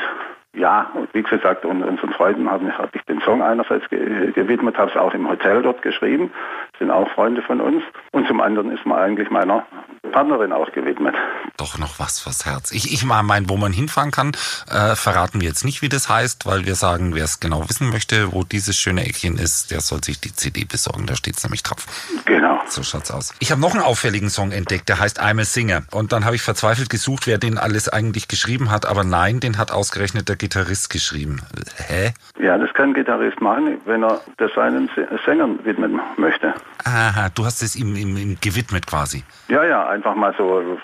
ja, 0.55 0.89
und 0.95 1.13
wie 1.13 1.21
gesagt, 1.21 1.63
unseren 1.63 2.11
Freunden 2.13 2.49
habe 2.49 2.75
hab 2.77 2.95
ich 2.95 3.03
den 3.03 3.21
Song 3.21 3.41
einerseits 3.41 3.87
gewidmet, 3.89 4.77
habe 4.77 4.89
es 4.89 4.97
auch 4.97 5.13
im 5.13 5.29
Hotel 5.29 5.61
dort 5.61 5.81
geschrieben, 5.81 6.31
sind 6.79 6.89
auch 6.89 7.07
Freunde 7.11 7.41
von 7.41 7.61
uns. 7.61 7.83
Und 8.11 8.27
zum 8.27 8.41
anderen 8.41 8.71
ist 8.71 8.85
man 8.85 8.97
eigentlich 8.97 9.29
meiner 9.29 9.65
Partnerin 10.11 10.51
auch 10.51 10.71
gewidmet. 10.71 11.15
Doch 11.57 11.77
noch 11.77 11.99
was 11.99 12.19
fürs 12.19 12.45
Herz. 12.45 12.71
Ich, 12.71 12.93
ich 12.93 13.03
mal 13.03 13.23
mein, 13.23 13.49
wo 13.49 13.57
man 13.57 13.73
hinfahren 13.73 14.11
kann, 14.11 14.31
äh, 14.69 14.95
verraten 14.95 15.41
wir 15.41 15.47
jetzt 15.47 15.65
nicht, 15.65 15.81
wie 15.81 15.89
das 15.89 16.09
heißt, 16.09 16.45
weil 16.45 16.65
wir 16.65 16.75
sagen, 16.75 17.15
wer 17.15 17.25
es 17.25 17.39
genau 17.39 17.67
wissen 17.69 17.89
möchte, 17.89 18.31
wo 18.31 18.43
dieses 18.43 18.77
schöne 18.77 19.05
Eckchen 19.05 19.37
ist, 19.37 19.71
der 19.71 19.81
soll 19.81 20.03
sich 20.03 20.19
die 20.19 20.33
CD 20.33 20.65
besorgen. 20.65 21.05
Da 21.05 21.15
steht 21.15 21.37
es 21.37 21.43
nämlich 21.43 21.63
drauf. 21.63 21.85
Genau. 22.25 22.59
So 22.67 22.83
schaut's 22.83 23.11
aus. 23.11 23.33
Ich 23.39 23.51
habe 23.51 23.59
noch 23.59 23.73
einen 23.73 23.83
auffälligen 23.83 24.29
Song 24.29 24.51
entdeckt, 24.51 24.89
der 24.89 24.99
heißt 24.99 25.21
I'm 25.21 25.41
a 25.41 25.43
Singer. 25.43 25.83
Und 25.91 26.11
dann 26.11 26.25
habe 26.25 26.35
ich 26.35 26.41
verzweifelt 26.41 26.89
gesucht, 26.89 27.27
wer 27.27 27.37
den 27.37 27.57
alles 27.57 27.89
eigentlich 27.89 28.27
geschrieben 28.27 28.71
hat. 28.71 28.85
Aber 28.85 29.03
nein, 29.03 29.39
den 29.39 29.57
hat 29.57 29.71
ausgerechnet 29.71 30.29
der 30.29 30.35
Gitarrist 30.35 30.89
geschrieben. 30.89 31.41
Hä? 31.87 32.13
Ja, 32.39 32.57
das 32.57 32.73
kann 32.73 32.89
ein 32.89 32.93
Gitarrist 32.93 33.41
machen, 33.41 33.79
wenn 33.85 34.03
er 34.03 34.21
das 34.37 34.51
seinen 34.55 34.89
Sängern 35.25 35.59
widmen 35.65 35.99
möchte. 36.17 36.53
Aha, 36.85 37.29
du 37.33 37.45
hast 37.45 37.61
es 37.61 37.75
ihm, 37.75 37.95
ihm, 37.95 38.15
ihm 38.15 38.37
gewidmet 38.39 38.87
quasi. 38.87 39.23
Ja, 39.49 39.63
ja, 39.65 39.88
einfach 39.89 40.15
mal 40.15 40.33
so 40.37 40.77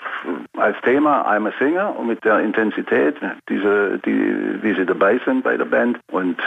als 0.56 0.76
Thema 0.82 1.26
I'm 1.26 1.48
a 1.48 1.52
Singer 1.58 1.96
und 1.98 2.08
mit 2.08 2.24
der 2.24 2.40
Intensität, 2.40 3.16
diese, 3.48 3.98
die, 4.04 4.62
wie 4.62 4.74
sie 4.74 4.84
dabei 4.84 5.20
sind 5.24 5.42
bei 5.42 5.56
der 5.56 5.64
Band 5.64 5.98
und 6.10 6.38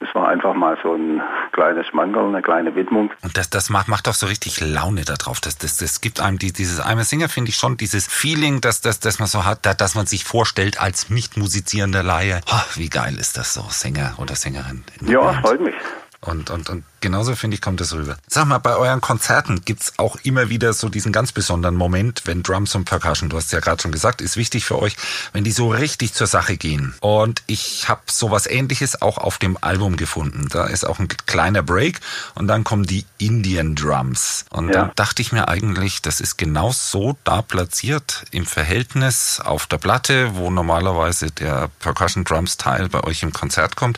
das 0.00 0.14
war 0.14 0.28
einfach 0.28 0.54
mal 0.54 0.78
so 0.82 0.94
ein 0.94 1.20
kleines 1.52 1.86
Schmankerl, 1.88 2.28
eine 2.28 2.40
kleine 2.40 2.74
Widmung. 2.74 3.10
Und 3.22 3.36
das, 3.36 3.50
das 3.50 3.68
macht, 3.68 3.88
macht 3.88 4.06
doch 4.06 4.14
so 4.14 4.26
richtig 4.26 4.58
Laune 4.60 5.04
darauf. 5.04 5.40
Das, 5.40 5.58
das, 5.58 5.76
das 5.76 6.00
gibt 6.00 6.20
einem 6.20 6.38
die, 6.38 6.52
dieses 6.54 6.82
I'm 6.82 6.98
a 6.98 7.04
Singer, 7.04 7.28
finde 7.28 7.50
ich 7.50 7.56
schon, 7.56 7.76
dieses 7.76 8.06
Feeling, 8.06 8.62
dass, 8.62 8.80
dass, 8.80 8.98
dass 9.00 9.18
man 9.18 9.28
so 9.28 9.44
hat, 9.44 9.66
dass 9.66 9.94
man 9.94 10.06
sich 10.06 10.24
vorstellt 10.24 10.80
als 10.80 11.10
nicht 11.10 11.36
musizierender 11.36 12.02
Laie. 12.02 12.40
Oh, 12.50 12.76
wie 12.76 12.88
geil 12.88 13.16
ist 13.20 13.36
das 13.36 13.52
so, 13.52 13.62
Sänger 13.68 14.14
oder 14.16 14.36
Sängerin? 14.36 14.84
Ja, 15.02 15.20
Band. 15.20 15.40
freut 15.46 15.60
mich. 15.60 15.74
Und, 16.22 16.50
und, 16.50 16.68
und 16.68 16.84
genauso 17.00 17.34
finde 17.34 17.54
ich, 17.54 17.62
kommt 17.62 17.80
das 17.80 17.94
rüber. 17.94 18.18
Sag 18.26 18.46
mal, 18.46 18.58
bei 18.58 18.76
euren 18.76 19.00
Konzerten 19.00 19.64
gibt's 19.64 19.94
auch 19.96 20.16
immer 20.22 20.50
wieder 20.50 20.74
so 20.74 20.90
diesen 20.90 21.12
ganz 21.12 21.32
besonderen 21.32 21.74
Moment, 21.74 22.22
wenn 22.26 22.42
Drums 22.42 22.74
und 22.74 22.84
Percussion, 22.84 23.30
du 23.30 23.38
hast 23.38 23.52
ja 23.52 23.60
gerade 23.60 23.80
schon 23.80 23.90
gesagt, 23.90 24.20
ist 24.20 24.36
wichtig 24.36 24.66
für 24.66 24.78
euch, 24.78 24.96
wenn 25.32 25.42
die 25.42 25.52
so 25.52 25.70
richtig 25.70 26.12
zur 26.12 26.26
Sache 26.26 26.58
gehen. 26.58 26.94
Und 27.00 27.42
ich 27.46 27.88
habe 27.88 28.02
sowas 28.06 28.46
ähnliches 28.46 29.00
auch 29.00 29.16
auf 29.16 29.38
dem 29.38 29.56
Album 29.62 29.96
gefunden. 29.96 30.48
Da 30.50 30.66
ist 30.66 30.86
auch 30.86 30.98
ein 30.98 31.08
kleiner 31.08 31.62
Break 31.62 32.00
und 32.34 32.48
dann 32.48 32.64
kommen 32.64 32.84
die 32.84 33.06
Indian 33.16 33.74
Drums. 33.74 34.44
Und 34.50 34.68
ja. 34.68 34.74
dann 34.74 34.92
dachte 34.96 35.22
ich 35.22 35.32
mir 35.32 35.48
eigentlich, 35.48 36.02
das 36.02 36.20
ist 36.20 36.36
genau 36.36 36.70
so 36.70 37.16
da 37.24 37.40
platziert 37.40 38.24
im 38.30 38.44
Verhältnis 38.44 39.40
auf 39.42 39.66
der 39.66 39.78
Platte, 39.78 40.34
wo 40.34 40.50
normalerweise 40.50 41.30
der 41.30 41.70
Percussion 41.78 42.24
Drums 42.24 42.58
Teil 42.58 42.90
bei 42.90 43.02
euch 43.04 43.22
im 43.22 43.32
Konzert 43.32 43.76
kommt. 43.76 43.96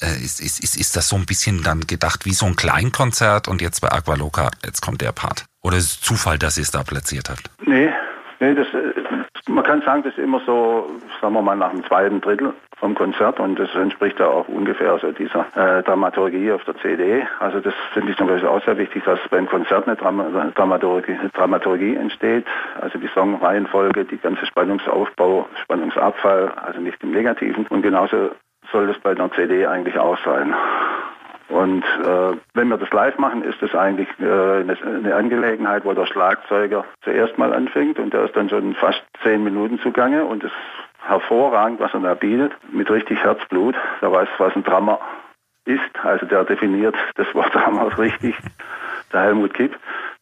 Äh, 0.00 0.20
ist, 0.20 0.40
ist, 0.40 0.58
ist, 0.58 0.76
ist 0.76 0.96
das 0.96 1.08
so 1.08 1.14
ein 1.14 1.26
bisschen 1.26 1.59
dann 1.62 1.80
gedacht 1.86 2.24
wie 2.24 2.32
so 2.32 2.46
ein 2.46 2.56
Kleinkonzert 2.56 3.48
und 3.48 3.60
jetzt 3.60 3.80
bei 3.80 3.88
Aqualoca, 3.90 4.50
jetzt 4.64 4.80
kommt 4.80 5.00
der 5.00 5.12
Part? 5.12 5.44
Oder 5.62 5.76
ist 5.76 5.84
es 5.84 6.00
Zufall, 6.00 6.38
dass 6.38 6.56
ihr 6.56 6.62
es 6.62 6.70
da 6.70 6.82
platziert 6.82 7.28
habt? 7.28 7.50
Nee, 7.66 7.92
nee 8.38 8.54
das, 8.54 8.66
äh, 8.68 8.92
man 9.48 9.64
kann 9.64 9.82
sagen, 9.82 10.02
das 10.02 10.12
ist 10.12 10.18
immer 10.18 10.40
so, 10.46 10.90
sagen 11.20 11.34
wir 11.34 11.42
mal, 11.42 11.56
nach 11.56 11.70
dem 11.70 11.84
zweiten 11.84 12.20
Drittel 12.20 12.54
vom 12.80 12.94
Konzert 12.94 13.38
und 13.38 13.58
das 13.58 13.74
entspricht 13.74 14.18
ja 14.18 14.26
auch 14.26 14.48
ungefähr 14.48 14.92
also 14.92 15.12
dieser 15.12 15.46
äh, 15.54 15.82
Dramaturgie 15.82 16.50
auf 16.50 16.64
der 16.64 16.76
CD. 16.78 17.26
Also 17.38 17.60
das 17.60 17.74
finde 17.92 18.12
ich 18.12 18.16
zum 18.16 18.26
Beispiel 18.26 18.48
auch 18.48 18.64
sehr 18.64 18.78
wichtig, 18.78 19.04
dass 19.04 19.20
beim 19.30 19.46
Konzert 19.46 19.86
eine 19.86 19.96
Dram 19.96 20.52
Dramaturgie, 20.54 21.16
Dramaturgie 21.34 21.96
entsteht, 21.96 22.46
also 22.80 22.98
die 22.98 23.08
Songreihenfolge, 23.08 24.04
die 24.06 24.16
ganze 24.16 24.46
Spannungsaufbau, 24.46 25.46
Spannungsabfall, 25.62 26.52
also 26.56 26.80
nicht 26.80 27.02
im 27.02 27.10
Negativen. 27.10 27.66
Und 27.66 27.82
genauso 27.82 28.30
soll 28.72 28.86
das 28.86 28.98
bei 28.98 29.10
einer 29.10 29.30
CD 29.32 29.66
eigentlich 29.66 29.98
auch 29.98 30.18
sein. 30.24 30.54
Und 31.50 31.82
äh, 31.82 32.36
wenn 32.54 32.68
wir 32.68 32.78
das 32.78 32.90
live 32.92 33.18
machen, 33.18 33.42
ist 33.42 33.60
das 33.60 33.74
eigentlich 33.74 34.08
äh, 34.20 34.24
eine, 34.24 35.16
Angelegenheit, 35.16 35.84
wo 35.84 35.92
der 35.92 36.06
Schlagzeuger 36.06 36.84
zuerst 37.02 37.38
mal 37.38 37.52
anfängt 37.52 37.98
und 37.98 38.14
der 38.14 38.24
ist 38.24 38.36
dann 38.36 38.48
schon 38.48 38.74
fast 38.74 39.02
zehn 39.24 39.42
Minuten 39.42 39.80
zugange 39.80 40.24
und 40.24 40.44
ist 40.44 40.54
hervorragend, 41.02 41.80
was 41.80 41.92
er 41.92 42.00
da 42.00 42.14
bietet, 42.14 42.52
mit 42.72 42.88
richtig 42.88 43.24
Herzblut. 43.24 43.74
Der 44.00 44.12
weiß, 44.12 44.28
was 44.38 44.54
ein 44.54 44.62
Drummer 44.62 45.00
ist, 45.64 46.04
also 46.04 46.24
der 46.24 46.44
definiert 46.44 46.94
das 47.16 47.26
Wort 47.34 47.52
Drummer 47.52 47.90
richtig, 47.98 48.36
der 49.12 49.22
Helmut 49.22 49.52
Kipp. 49.54 49.76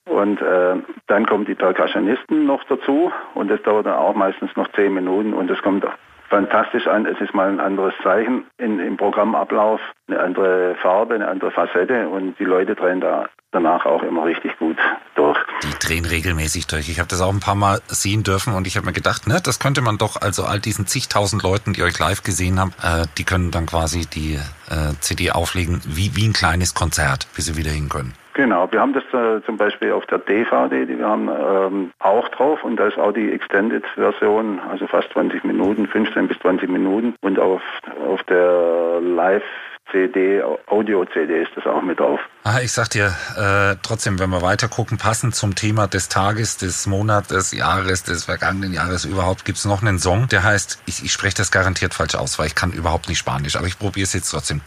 Und 0.07 0.41
äh, 0.41 0.77
dann 1.09 1.27
kommen 1.27 1.45
die 1.45 1.55
Percussionisten 1.55 2.47
noch 2.47 2.65
dazu 2.65 3.13
und 3.35 3.51
das 3.51 3.61
dauert 3.63 3.85
dann 3.85 3.97
auch 3.97 4.15
meistens 4.15 4.57
noch 4.57 4.73
zehn 4.73 4.95
Minuten 4.95 5.35
und 5.35 5.51
es 5.51 5.61
kommt 5.61 5.85
fantastisch 6.29 6.87
an. 6.87 7.07
Es 7.07 7.21
ist 7.21 7.35
mal 7.35 7.49
ein 7.49 7.61
anderes 7.61 7.95
Zeichen 8.03 8.45
in, 8.59 8.79
im 8.81 8.97
Programmablauf, 8.97 9.81
eine 10.09 10.21
andere 10.21 10.77
Farbe, 10.83 11.15
eine 11.15 11.29
andere 11.29 11.51
Facette 11.51 12.09
und 12.09 12.39
die 12.39 12.45
Leute 12.45 12.75
drehen 12.75 13.01
da 13.01 13.29
danach 13.51 13.87
auch 13.87 14.03
immer 14.03 14.27
richtig 14.27 14.59
gut 14.59 14.77
durch. 15.15 15.39
Die 15.63 15.87
drehen 15.87 16.05
regelmäßig 16.05 16.67
durch. 16.67 16.89
Ich 16.89 16.99
habe 16.99 17.09
das 17.09 17.21
auch 17.21 17.33
ein 17.33 17.41
paar 17.41 17.55
Mal 17.55 17.81
sehen 17.87 18.23
dürfen 18.23 18.55
und 18.55 18.67
ich 18.67 18.77
habe 18.77 18.87
mir 18.87 18.93
gedacht, 18.93 19.27
ne, 19.27 19.41
das 19.43 19.59
könnte 19.59 19.81
man 19.81 19.97
doch, 19.97 20.21
also 20.21 20.45
all 20.45 20.61
diesen 20.61 20.87
zigtausend 20.87 21.43
Leuten, 21.43 21.73
die 21.73 21.83
euch 21.83 21.99
live 21.99 22.23
gesehen 22.23 22.61
haben, 22.61 22.73
äh, 22.83 23.07
die 23.17 23.25
können 23.25 23.51
dann 23.51 23.67
quasi 23.67 24.07
die 24.07 24.35
äh, 24.35 24.95
CD 25.01 25.31
auflegen, 25.31 25.81
wie, 25.87 26.15
wie 26.15 26.29
ein 26.29 26.35
kleines 26.35 26.75
Konzert, 26.75 27.27
bis 27.35 27.47
sie 27.47 27.57
wieder 27.57 27.71
hin 27.71 27.89
können. 27.89 28.15
Genau, 28.39 28.71
wir 28.71 28.81
haben 28.81 28.93
das 28.93 29.03
äh, 29.13 29.43
zum 29.45 29.57
Beispiel 29.57 29.91
auf 29.91 30.07
der 30.07 30.19
DVD, 30.19 30.87
die 30.87 30.97
wir 30.97 31.09
haben, 31.09 31.29
ähm, 31.29 31.91
auch 31.99 32.29
drauf. 32.29 32.63
Und 32.63 32.77
da 32.77 32.87
ist 32.87 32.97
auch 32.97 33.11
die 33.11 33.33
Extended-Version, 33.33 34.61
also 34.61 34.87
fast 34.87 35.13
20 35.13 35.43
Minuten, 35.43 35.89
15 35.89 36.29
bis 36.29 36.39
20 36.39 36.69
Minuten. 36.69 37.17
Und 37.21 37.41
auf, 37.41 37.61
auf 38.07 38.23
der 38.23 39.01
Live 39.01 39.43
CD, 39.91 40.43
Audio-CD 40.67 41.43
ist 41.43 41.51
das 41.57 41.65
auch 41.67 41.81
mit 41.83 41.99
drauf. 41.99 42.21
Ah, 42.45 42.61
ich 42.61 42.73
sag 42.73 42.91
dir, 42.91 43.15
äh, 43.37 43.77
trotzdem, 43.83 44.19
wenn 44.19 44.29
wir 44.31 44.43
weiter 44.43 44.69
gucken, 44.69 44.99
passend 44.99 45.35
zum 45.35 45.55
Thema 45.55 45.87
des 45.87 46.09
Tages, 46.09 46.57
des 46.59 46.87
Monats, 46.87 47.29
des 47.29 47.53
Jahres, 47.53 48.03
des 48.05 48.25
vergangenen 48.25 48.73
Jahres 48.75 49.05
überhaupt, 49.07 49.45
gibt's 49.45 49.65
noch 49.65 49.81
einen 49.83 49.99
Song, 49.99 50.29
der 50.29 50.43
heißt, 50.45 50.83
ich, 50.87 51.05
ich 51.05 51.13
spreche 51.13 51.37
das 51.37 51.51
garantiert 51.51 51.95
falsch 51.95 52.15
aus, 52.17 52.39
weil 52.39 52.47
ich 52.49 52.55
kann 52.55 52.73
überhaupt 52.73 53.09
nicht 53.09 53.19
Spanisch, 53.19 53.57
aber 53.57 53.67
ich 53.67 53.79
probiere 53.79 54.05
es 54.05 54.13
jetzt 54.13 54.31
trotzdem. 54.31 54.61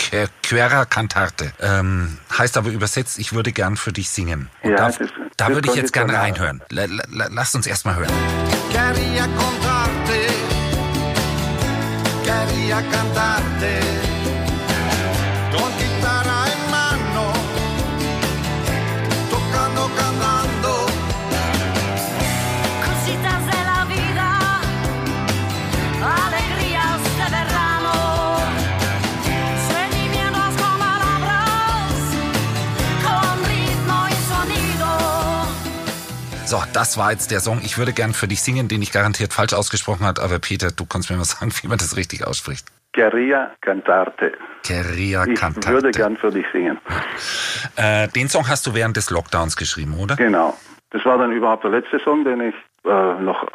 Quera 0.43 0.85
Cantarte. 0.85 1.51
Ähm, 1.61 2.17
heißt 2.37 2.57
aber 2.57 2.69
übersetzt, 2.69 3.19
ich 3.19 3.33
würde 3.33 3.51
gern 3.51 3.77
für 3.77 3.91
dich 3.91 4.09
singen. 4.09 4.49
Und 4.63 4.71
Ja, 4.71 4.77
da, 4.77 4.85
das- 4.87 4.97
da 4.97 5.05
das 5.37 5.49
würde 5.55 5.69
ich 5.69 5.75
jetzt 5.75 5.93
gerne 5.93 6.13
konditional. 6.13 6.49
reinhören. 6.49 6.61
La, 6.69 7.03
la, 7.11 7.27
lasst 7.31 7.55
uns 7.55 7.67
erst 7.67 7.85
mal 7.85 7.95
hören. 7.95 8.09
Quería 8.71 9.23
contarte, 9.37 10.19
quería 12.23 12.81
cantarte, 12.89 13.79
So, 36.51 36.61
das 36.73 36.97
war 36.97 37.13
jetzt 37.13 37.31
der 37.31 37.39
Song. 37.39 37.61
Ich 37.63 37.77
würde 37.77 37.93
gern 37.93 38.11
für 38.11 38.27
dich 38.27 38.41
singen, 38.41 38.67
den 38.67 38.81
ich 38.81 38.91
garantiert 38.91 39.31
falsch 39.31 39.53
ausgesprochen 39.53 40.05
hat, 40.05 40.19
aber 40.19 40.37
Peter, 40.37 40.67
du 40.69 40.85
kannst 40.85 41.09
mir 41.09 41.15
mal 41.15 41.23
sagen, 41.35 41.49
wie 41.61 41.67
man 41.69 41.77
das 41.77 41.95
richtig 41.95 42.27
ausspricht. 42.27 42.67
Quería 42.91 43.51
cantarte. 43.61 44.33
Ich 44.61 45.15
Cantarte. 45.39 45.69
würde 45.69 45.91
gern 45.91 46.17
für 46.17 46.29
dich 46.29 46.45
singen. 46.51 46.77
Äh, 47.77 48.09
den 48.09 48.27
Song 48.27 48.49
hast 48.49 48.67
du 48.67 48.75
während 48.75 48.97
des 48.97 49.11
Lockdowns 49.11 49.55
geschrieben, 49.55 49.97
oder? 49.97 50.17
Genau. 50.17 50.57
Das 50.89 51.05
war 51.05 51.17
dann 51.17 51.31
überhaupt 51.31 51.63
der 51.63 51.71
letzte 51.71 51.99
Song, 51.99 52.25
den 52.25 52.41
ich 52.41 52.55
äh, 52.83 53.21
noch 53.21 53.47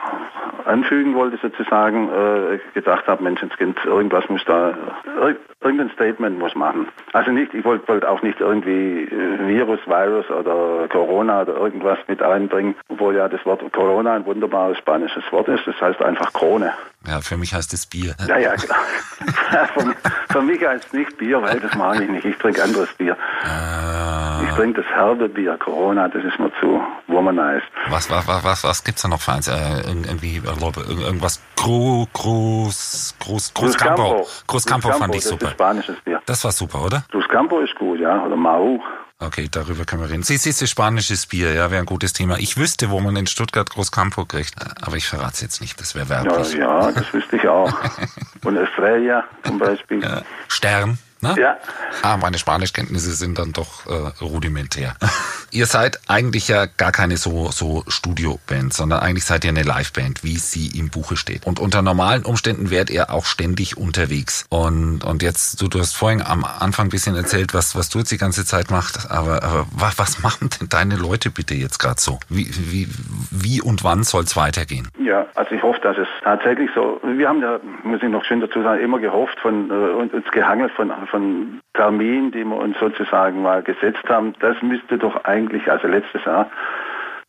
anfügen 0.64 1.14
wollte 1.14 1.38
sozusagen. 1.42 2.09
Äh, 2.09 2.54
ich 2.54 2.62
gedacht 2.72 3.06
habe, 3.06 3.22
Mensch, 3.22 3.42
jetzt 3.42 3.59
gibt 3.59 3.85
irgendwas 3.85 4.26
muss 4.30 4.42
da, 4.46 4.70
ir 4.70 5.37
irgendein 5.62 5.90
Statement 5.90 6.38
muss 6.38 6.54
machen. 6.54 6.88
Also 7.12 7.30
nicht, 7.30 7.52
ich 7.54 7.64
wollte 7.64 7.88
wollt 7.88 8.04
auch 8.04 8.22
nicht 8.22 8.38
irgendwie 8.40 9.02
äh, 9.04 9.48
Virus, 9.48 9.80
Virus 9.86 10.28
oder 10.30 10.86
Corona 10.88 11.42
oder 11.42 11.56
irgendwas 11.56 11.98
mit 12.08 12.22
einbringen, 12.22 12.74
obwohl 12.88 13.16
ja 13.16 13.28
das 13.28 13.44
Wort 13.46 13.60
Corona 13.72 14.14
ein 14.14 14.26
wunderbares 14.26 14.78
spanisches 14.78 15.24
Wort 15.30 15.48
ist. 15.48 15.66
Das 15.66 15.80
heißt 15.80 16.00
einfach 16.02 16.32
Krone. 16.32 16.72
Ja, 17.06 17.20
für 17.20 17.36
mich 17.36 17.54
heißt 17.54 17.72
es 17.72 17.86
Bier. 17.86 18.14
Ja, 18.28 18.38
ja, 18.38 18.54
klar. 18.56 18.78
für, 19.74 19.94
für 20.32 20.42
mich 20.42 20.64
heißt 20.64 20.86
es 20.86 20.92
nicht 20.92 21.16
Bier, 21.18 21.40
weil 21.42 21.58
das 21.60 21.74
mag 21.74 22.00
ich 22.00 22.08
nicht. 22.08 22.24
Ich 22.24 22.36
trinke 22.36 22.62
anderes 22.62 22.92
Bier. 22.94 23.16
Äh, 23.44 24.44
Ich 24.48 24.54
trinke 24.54 24.82
das 24.82 24.90
herbe 24.92 25.28
Bier. 25.28 25.56
Corona, 25.58 26.08
das 26.08 26.22
ist 26.24 26.38
mir 26.38 26.50
zu 26.60 26.80
womanized. 27.06 27.62
was, 27.88 28.10
was, 28.10 28.26
was, 28.26 28.44
was, 28.44 28.64
was 28.64 28.84
gibt's 28.84 29.02
da 29.02 29.08
noch 29.08 29.20
für 29.20 29.32
eins? 29.32 29.48
Äh, 29.48 29.52
irg- 29.52 30.06
irgendwie, 30.06 30.36
äh, 30.38 31.02
irgendwas 31.04 31.40
Gro, 31.56 32.06
Groß, 32.12 33.14
Groß, 33.20 33.54
Groß 33.54 33.76
Campo. 33.76 34.26
Groß 34.46 34.66
Campo 34.66 34.90
fand 34.92 35.14
ich 35.14 35.22
das 35.22 35.32
super. 35.50 35.50
ist 35.50 35.54
spanisches 35.54 35.96
Bier. 36.04 36.22
Das 36.26 36.44
war 36.44 36.52
super, 36.52 36.82
oder? 36.85 37.04
Cruz 37.11 37.28
Campo 37.28 37.61
ist 37.61 37.74
gut, 37.76 38.00
ja, 38.00 38.24
oder 38.24 38.37
Mau. 38.37 38.80
Okay, 39.18 39.48
darüber 39.50 39.87
können 39.87 40.02
wir 40.02 40.11
reden. 40.11 40.22
Sie 40.22 40.37
siehst 40.37 40.61
du, 40.61 40.66
spanisches 40.66 41.26
Bier, 41.26 41.54
ja, 41.54 41.70
wäre 41.70 41.80
ein 41.80 41.87
gutes 41.87 42.12
Thema. 42.12 42.37
Ich 42.38 42.59
wüsste, 42.59 42.90
wo 42.90 43.00
man 43.00 43.16
in 43.16 43.26
Stuttgart 43.26 43.70
Groß 43.70 43.90
Campo 43.90 44.26
kriegt, 44.26 44.54
aber 44.82 44.96
ich 44.96 45.09
verrate 45.09 45.32
es 45.35 45.40
jetzt 45.40 45.61
nicht, 45.62 45.80
das 45.80 45.94
wäre 45.94 46.06
Ja, 46.06 46.24
werblich. 46.26 46.52
ja, 46.54 46.92
das 46.92 47.12
wüsste 47.14 47.37
ich 47.37 47.48
auch. 47.48 47.72
Und 48.44 48.56
Estrella 48.59 49.24
zum 49.44 49.59
Beispiel. 49.59 50.04
Äh, 50.04 50.20
Stern, 50.48 50.98
ne? 51.20 51.35
Ja. 51.38 51.57
Ah, 52.02 52.16
meine 52.16 52.38
Spanischkenntnisse 52.38 53.12
sind 53.12 53.38
dann 53.38 53.52
doch 53.52 53.87
äh, 53.87 54.24
rudimentär. 54.24 54.94
ihr 55.50 55.66
seid 55.66 56.00
eigentlich 56.09 56.48
ja 56.48 56.66
gar 56.66 56.92
keine 56.92 57.16
so, 57.16 57.50
so 57.50 57.85
Studioband, 57.88 58.72
sondern 58.72 59.00
eigentlich 59.00 59.24
seid 59.24 59.44
ihr 59.44 59.50
eine 59.50 59.62
Liveband, 59.62 60.22
wie 60.24 60.37
sie 60.37 60.79
im 60.79 60.90
Buche 60.90 61.16
steht. 61.16 61.46
Und 61.46 61.61
unter 61.61 61.83
normalen 61.83 62.24
Umständen 62.24 62.70
wärt 62.70 62.90
ihr 62.90 63.11
auch 63.11 63.24
ständig 63.24 63.76
unterwegs. 63.76 64.46
Und, 64.50 65.05
und 65.05 65.22
jetzt, 65.22 65.61
du, 65.61 65.68
du 65.68 65.79
hast 65.79 65.96
vorhin 65.96 66.22
am 66.22 66.44
Anfang 66.44 66.87
ein 66.87 66.90
bisschen 66.90 67.16
erzählt, 67.16 67.55
was, 67.55 67.76
was 67.76 67.88
du 67.88 67.98
jetzt 67.98 68.11
die 68.11 68.18
ganze 68.18 68.44
Zeit 68.44 68.70
machst, 68.70 69.11
aber, 69.11 69.42
aber 69.42 69.66
was, 69.72 69.98
was 69.98 70.22
machen 70.22 70.50
denn 70.61 70.68
deine 70.68 70.96
Leute 70.96 71.31
bitte 71.31 71.55
jetzt 71.55 71.79
gerade 71.79 72.00
so? 72.00 72.18
Wie, 72.29 72.48
wie, 72.70 72.88
wie 73.31 73.61
und 73.61 73.85
wann 73.85 74.05
soll's 74.05 74.37
weitergehen? 74.37 74.88
Ja, 74.98 75.26
also 75.35 75.55
ich 75.55 75.62
hoffe, 75.62 75.81
dass 75.81 75.96
es 75.96 76.09
tatsächlich 76.22 76.70
so, 76.74 77.00
wir 77.02 77.29
haben 77.29 77.40
ja, 77.40 77.59
muss 77.83 78.02
ich 78.02 78.09
noch 78.09 78.24
schön 78.24 78.40
dazu 78.40 78.62
sagen, 78.62 78.83
immer 78.83 78.98
gehofft 78.98 79.38
von, 79.40 79.70
äh, 79.70 79.72
und 79.72 80.12
uns 80.12 80.31
gehangelt 80.33 80.72
von, 80.72 80.90
von 81.06 81.60
Terminen, 81.74 82.30
die 82.32 82.44
wir 82.44 82.56
uns 82.56 82.78
sozusagen 82.78 83.42
mal 83.42 83.62
gesetzt 83.62 84.08
haben. 84.08 84.34
Das 84.40 84.60
müsste 84.62 84.98
doch 84.98 85.24
eigentlich, 85.24 85.70
also 85.70 85.88
letztes 85.88 86.24
Jahr, 86.24 86.50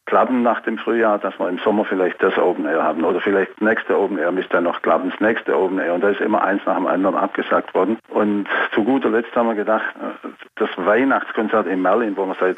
klappen 0.07 0.41
nach 0.41 0.61
dem 0.61 0.77
Frühjahr, 0.77 1.19
dass 1.19 1.37
wir 1.37 1.49
im 1.49 1.59
Sommer 1.59 1.85
vielleicht 1.85 2.23
das 2.23 2.37
Open 2.37 2.65
Air 2.65 2.81
haben 2.81 3.03
oder 3.03 3.19
vielleicht 3.19 3.61
nächste 3.61 3.99
Open 3.99 4.17
Air 4.17 4.31
müsste 4.31 4.53
dann 4.53 4.63
noch 4.63 4.81
klappen, 4.81 5.11
das 5.11 5.19
nächste 5.19 5.55
Open 5.55 5.79
Air 5.79 5.93
und 5.93 6.01
da 6.01 6.09
ist 6.09 6.21
immer 6.21 6.41
eins 6.41 6.65
nach 6.65 6.77
dem 6.77 6.87
anderen 6.87 7.15
abgesagt 7.15 7.75
worden 7.75 7.97
und 8.09 8.47
zu 8.73 8.83
guter 8.83 9.09
Letzt 9.09 9.35
haben 9.35 9.49
wir 9.49 9.55
gedacht, 9.55 9.83
äh, 9.97 10.27
das 10.55 10.69
Weihnachtskonzert 10.77 11.67
in 11.67 11.81
Merlin, 11.81 12.15
wo 12.15 12.25
wir 12.25 12.35
seit 12.39 12.57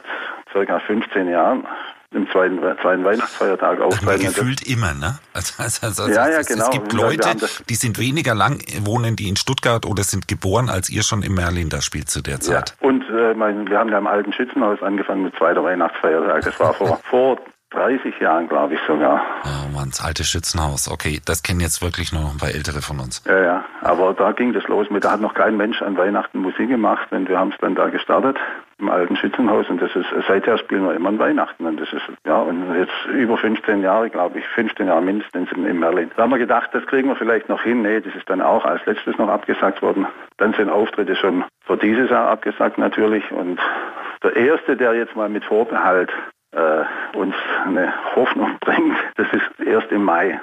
circa 0.52 0.80
15 0.80 1.28
Jahren 1.28 1.66
im 2.12 2.28
zweiten, 2.32 2.60
zweiten 2.82 3.04
Weihnachtsfeiertag 3.06 3.82
auftreten. 3.82 4.24
das- 4.26 4.36
gefühlt 4.36 4.68
immer, 4.68 4.94
ne? 4.94 5.20
Also, 5.34 5.54
also, 5.62 5.86
also, 5.88 6.08
Ja, 6.08 6.28
ja, 6.30 6.40
es, 6.40 6.48
genau. 6.48 6.64
es 6.64 6.70
gibt 6.72 6.92
Leute, 6.94 7.36
die 7.70 7.76
sind 7.76 8.00
weniger 8.00 8.34
lang, 8.34 8.62
wohnen 8.84 9.16
die 9.16 9.30
in 9.30 9.36
Stuttgart 9.36 9.86
oder 9.86 10.04
sind 10.04 10.28
geboren, 10.28 10.70
als 10.70 10.90
ihr 10.90 11.04
schon 11.04 11.22
in 11.22 11.34
Merlin 11.36 11.70
da 11.70 11.82
spielt 11.82 12.10
zu 12.10 12.22
der 12.22 12.36
Ja. 12.36 12.40
Zeit. 12.40 12.76
Und 12.80 13.04
äh, 13.10 13.34
mein, 13.36 13.68
wir 13.70 13.78
haben 13.78 13.90
ja 13.90 14.00
im 14.00 14.08
alten 14.08 14.34
Schützenhaus 14.34 14.82
angefangen 14.82 15.24
mit 15.24 15.36
zweiter 15.38 15.64
Weihnachtsfeiertag. 15.64 16.44
Das 16.44 16.60
war 16.60 16.74
vor, 16.74 17.00
vor 17.10 17.38
30 17.72 18.20
Jahren, 18.20 18.48
glaube 18.48 18.74
ich 18.74 18.80
sogar. 18.88 19.22
Oh 19.44 19.76
Mann, 19.76 19.90
das 19.90 20.04
alte 20.04 20.24
Schützenhaus. 20.24 20.90
Okay, 20.92 21.22
das 21.26 21.44
kennen 21.44 21.60
jetzt 21.60 21.82
wirklich 21.82 22.12
nur 22.12 22.24
noch 22.24 22.32
ein 22.32 22.38
paar 22.38 22.50
Ältere 22.50 22.82
von 22.82 23.00
uns. 23.00 23.24
Ja, 23.28 23.40
ja. 23.40 23.66
Aber 23.82 24.14
da 24.14 24.32
ging 24.32 24.54
das 24.54 24.68
los 24.68 24.90
mit, 24.90 25.04
da 25.04 25.12
hat 25.12 25.22
noch 25.22 25.36
kein 25.36 25.56
Mensch 25.58 25.82
an 25.82 25.96
Weihnachten 25.98 26.40
Musik 26.40 26.70
gemacht 26.70 27.12
und 27.12 27.30
wir 27.30 27.38
haben 27.38 27.52
es 27.52 27.58
dann 27.60 27.76
da 27.76 27.90
gestartet 27.90 28.38
im 28.80 28.90
alten 28.90 29.18
Schützenhaus 29.18 29.70
und 29.70 29.82
das 29.82 29.94
ist, 29.96 30.08
seither 30.28 30.58
spielen 30.58 30.86
wir 30.86 30.96
immer 30.96 31.10
an 31.10 31.20
Weihnachten 31.20 31.66
und 31.66 31.80
das 31.80 31.92
ist, 31.92 32.04
ja, 32.26 32.38
und 32.38 32.76
jetzt 32.76 32.94
über 33.14 33.38
15 33.38 33.82
Jahre, 33.82 34.10
glaube 34.10 34.40
ich, 34.40 34.48
15 34.48 34.88
Jahre 34.88 35.02
mindestens 35.02 35.52
in, 35.52 35.66
in 35.66 35.80
Merlin. 35.80 36.10
Da 36.16 36.24
haben 36.24 36.32
wir 36.32 36.38
gedacht, 36.38 36.70
das 36.72 36.86
kriegen 36.88 37.10
wir 37.10 37.16
vielleicht 37.16 37.50
noch 37.50 37.62
hin. 37.62 37.82
Nee, 37.82 38.00
das 38.00 38.16
ist 38.16 38.30
dann 38.30 38.42
auch 38.42 38.66
als 38.66 38.84
letztes 38.86 39.18
noch 39.18 39.28
abgesagt 39.28 39.82
worden. 39.82 40.08
Dann 40.38 40.54
sind 40.54 40.70
Auftritte 40.70 41.16
schon 41.16 41.44
für 41.66 41.78
dieses 41.78 42.10
Jahr 42.10 42.30
abgesagt 42.30 42.78
natürlich 42.78 43.30
und 43.32 43.60
der 44.24 44.36
erste, 44.36 44.76
der 44.76 44.94
jetzt 44.94 45.16
mal 45.16 45.30
mit 45.30 45.46
Vorbehalt 45.46 46.10
äh, 46.52 47.18
uns 47.18 47.36
eine 47.66 47.94
Hoffnung 48.16 48.58
bringt. 48.62 48.98
Das 49.18 49.28
ist 49.34 49.68
erst 49.68 49.92
im 49.92 50.04
Mai. 50.04 50.40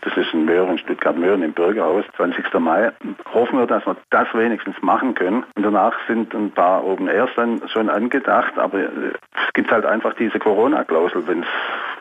Das 0.00 0.16
ist 0.16 0.34
in 0.34 0.44
Möhren, 0.44 0.78
Stuttgart-Möhren 0.78 1.42
im 1.42 1.52
Bürgerhaus, 1.52 2.04
20. 2.16 2.52
Mai. 2.54 2.92
Hoffen 3.32 3.58
wir, 3.58 3.66
dass 3.66 3.86
wir 3.86 3.96
das 4.10 4.28
wenigstens 4.34 4.80
machen 4.82 5.14
können. 5.14 5.44
Und 5.56 5.62
danach 5.62 5.94
sind 6.06 6.34
ein 6.34 6.50
paar 6.50 6.84
Open 6.84 7.08
Airs 7.08 7.30
dann 7.36 7.62
schon 7.68 7.90
angedacht, 7.90 8.58
aber 8.58 8.78
äh, 8.78 9.12
es 9.46 9.52
gibt 9.54 9.70
halt 9.70 9.86
einfach 9.86 10.14
diese 10.14 10.38
Corona-Klausel, 10.38 11.26
wenn 11.26 11.42
es 11.42 11.48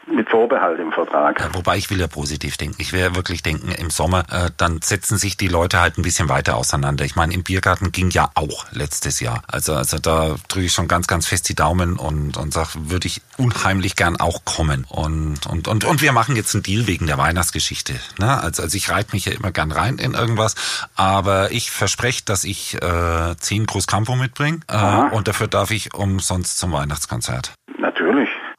mit 0.08 0.30
Vorbehalt 0.30 0.80
im 0.80 0.92
Vertrag. 0.92 1.40
Ja, 1.40 1.54
wobei 1.54 1.78
ich 1.78 1.90
will 1.90 2.00
ja 2.00 2.08
positiv 2.08 2.58
denken. 2.58 2.76
Ich 2.80 2.94
will 2.94 3.00
ja 3.00 3.16
wirklich 3.16 3.44
denken, 3.44 3.72
im 3.72 3.90
Sommer, 3.90 4.24
äh, 4.32 4.52
dann 4.58 4.82
setzen 4.82 5.18
sich 5.18 5.38
die 5.38 5.48
Leute 5.48 5.80
halt 5.80 5.98
ein 5.98 6.02
bisschen 6.02 6.30
weiter 6.30 6.58
auseinander. 6.58 7.06
Ich 7.06 7.16
meine, 7.16 7.34
im 7.34 7.44
Biergarten 7.44 7.92
ging 7.92 8.10
ja 8.10 8.30
auch 8.36 8.66
letztes 8.72 9.20
Jahr. 9.20 9.44
Also, 9.48 9.74
also 9.74 9.98
da 10.00 10.36
drücke 10.48 10.66
ich 10.66 10.74
schon 10.74 10.88
ganz, 10.88 11.08
ganz 11.08 11.28
fest 11.28 11.50
die 11.50 11.56
Daumen 11.56 11.98
und, 11.98 12.38
und 12.38 12.54
sag, 12.54 12.76
würde 12.76 13.08
ich 13.08 13.22
unheimlich 13.38 13.96
gern 13.96 14.18
auch 14.18 14.46
kommen. 14.46 14.86
Und, 14.90 15.46
und, 15.48 15.68
und, 15.68 15.86
und 15.86 16.02
wir 16.02 16.12
machen 16.12 16.36
jetzt 16.36 16.54
einen 16.54 16.64
Deal 16.64 16.88
wegen 16.88 17.08
der 17.08 17.18
Weihnachtsgeschichte. 17.18 17.94
Ne? 18.20 18.42
Also, 18.42 18.64
also 18.64 18.76
ich 18.76 18.90
reite 18.90 19.14
mich 19.14 19.26
ja 19.26 19.34
immer 19.34 19.52
gern 19.52 19.72
rein 19.72 19.98
in 19.98 20.14
irgendwas, 20.14 20.56
aber 20.96 21.52
ich 21.52 21.72
verspreche, 21.72 22.24
dass 22.26 22.44
ich 22.44 22.82
äh, 22.82 23.36
10 23.38 23.66
Groß 23.66 23.88
Campo 23.88 24.16
mitbringe 24.16 24.60
äh, 24.68 25.16
und 25.16 25.28
dafür 25.28 25.48
darf 25.48 25.72
ich 25.72 25.94
umsonst 25.94 26.60
zum 26.60 26.72
Weihnachtskonzert. 26.72 27.54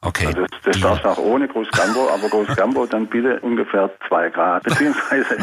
Okay. 0.05 0.27
Also 0.27 0.45
Die- 0.71 0.81
darf 0.81 1.03
auch 1.05 1.17
ohne 1.17 1.47
Groß 1.47 1.69
Gambo, 1.71 2.09
aber 2.09 2.29
Groß 2.29 2.55
Gambo 2.55 2.85
dann 2.85 3.07
bitte 3.07 3.39
ungefähr 3.41 3.89
zwei 4.07 4.29
Grad. 4.29 4.63
Beziehungsweise 4.63 5.37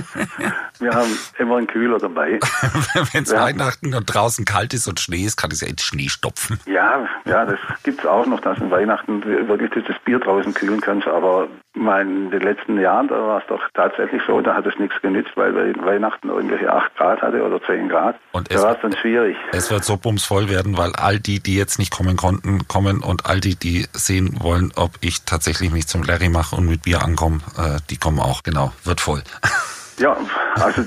wir 0.79 0.91
haben 0.93 1.19
immer 1.39 1.57
einen 1.57 1.67
Kühler 1.67 1.99
dabei. 1.99 2.39
Wenn 3.13 3.25
es. 3.25 3.33
Weihnachten 3.33 3.95
und 3.95 4.05
draußen 4.07 4.45
kalt 4.45 4.73
ist 4.75 4.87
und 4.87 5.01
Schnee 5.01 5.25
ist, 5.25 5.37
kann 5.37 5.51
es 5.51 5.61
ja 5.61 5.69
in 5.69 5.79
Schnee 5.79 6.09
stopfen. 6.09 6.61
Ja, 6.67 7.07
ja, 7.25 7.45
das 7.45 7.59
gibt's 7.83 8.07
auch 8.07 8.27
noch, 8.27 8.41
dass 8.41 8.61
an 8.61 8.71
Weihnachten 8.71 9.25
wirklich 9.25 9.85
das 9.87 9.97
Bier 10.05 10.19
draußen 10.21 10.55
kühlen 10.55 10.81
kannst. 10.81 11.09
Aber 11.09 11.49
mein, 11.75 12.09
in 12.27 12.31
den 12.31 12.43
letzten 12.43 12.79
Jahren, 12.79 13.09
da 13.09 13.15
war 13.15 13.39
es 13.39 13.45
doch 13.49 13.61
tatsächlich 13.75 14.21
so, 14.27 14.41
da 14.41 14.55
hat 14.55 14.67
es 14.67 14.79
nichts 14.79 15.01
genützt, 15.01 15.31
weil 15.37 15.55
wir 15.55 15.65
in 15.65 15.85
Weihnachten 15.85 16.29
irgendwelche 16.29 16.73
8 16.73 16.95
Grad 16.97 17.23
hatte 17.23 17.43
oder 17.43 17.63
10 17.63 17.89
Grad. 17.89 18.17
Und 18.33 18.51
da 18.51 18.55
es- 18.57 18.63
war 18.63 18.75
es 18.75 18.79
dann 18.83 18.95
schwierig. 18.97 19.37
Es 19.53 19.71
wird 19.71 19.85
so 19.85 19.97
bumsvoll 19.97 20.49
werden, 20.49 20.77
weil 20.77 20.93
all 20.97 21.19
die, 21.19 21.41
die 21.41 21.57
jetzt 21.57 21.79
nicht 21.79 21.91
kommen 21.93 22.17
konnten, 22.17 22.67
kommen 22.69 23.01
und 23.03 23.27
all 23.27 23.41
die, 23.41 23.57
die 23.57 23.87
sehen 23.93 24.37
wollen, 24.41 24.73
ob 24.77 24.91
ich 25.01 25.25
tatsächlich 25.25 25.71
mich 25.73 25.87
zum 25.89 26.03
Larry 26.03 26.29
mache 26.29 26.57
und 26.57 26.67
mit 26.69 26.83
Bier 26.83 27.03
ankomme, 27.03 27.39
äh, 27.57 27.79
die 27.91 27.97
kommen 27.97 28.21
auch. 28.21 28.43
Genau, 28.43 28.73
wird 28.85 29.01
voll. 29.01 29.23
Ja, 29.99 30.17
also 30.55 30.83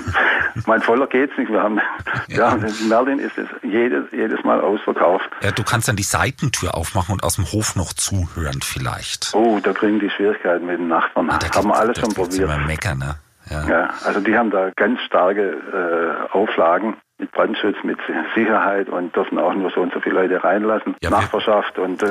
mein 0.66 0.82
voller 0.82 1.08
geht's 1.08 1.38
nicht. 1.38 1.52
Wir 1.52 1.62
haben, 1.62 1.80
ja, 2.28 2.54
in 2.54 2.90
Merlin 2.90 3.20
ist 3.20 3.38
es 3.38 3.48
jedes, 3.62 4.06
jedes 4.12 4.44
Mal 4.44 4.62
ausverkauft. 4.62 5.30
Ja, 5.42 5.52
du 5.52 5.64
kannst 5.64 5.88
dann 5.88 5.96
die 5.96 6.04
Seitentür 6.04 6.76
aufmachen 6.76 7.14
und 7.14 7.24
aus 7.24 7.36
dem 7.36 7.46
Hof 7.52 7.76
noch 7.76 7.94
zuhören 7.94 8.62
vielleicht. 8.62 9.34
Oh, 9.34 9.60
da 9.62 9.74
kriegen 9.74 10.00
die 10.00 10.10
Schwierigkeiten 10.10 10.66
mit 10.66 10.80
den 10.80 10.88
Nachbarn. 10.88 11.28
Da 11.28 11.40
haben 11.56 11.68
wir 11.68 11.76
alles 11.76 11.96
da 11.96 12.02
schon 12.02 12.14
probiert. 12.14 12.42
Immer 12.42 12.58
meckern, 12.60 12.98
ne? 12.98 13.16
Ja. 13.50 13.68
Ja, 13.68 13.90
also 14.04 14.20
die 14.22 14.36
haben 14.36 14.50
da 14.50 14.72
ganz 14.76 15.00
starke 15.02 16.28
äh, 16.32 16.32
Auflagen 16.32 16.96
mit 17.18 17.32
Brandschutz, 17.32 17.78
mit 17.84 17.98
Sicherheit 18.36 18.90
und 18.90 19.16
dürfen 19.16 19.40
auch 19.40 19.54
nur 19.54 19.72
so 19.72 19.80
und 19.80 19.94
so 19.94 20.02
viele 20.02 20.16
Leute 20.16 20.44
reinlassen. 20.44 20.96
Ja, 21.02 21.10
wir- 21.10 21.18
Nachbarschaft 21.18 21.78
und 21.80 22.04
äh, 22.04 22.08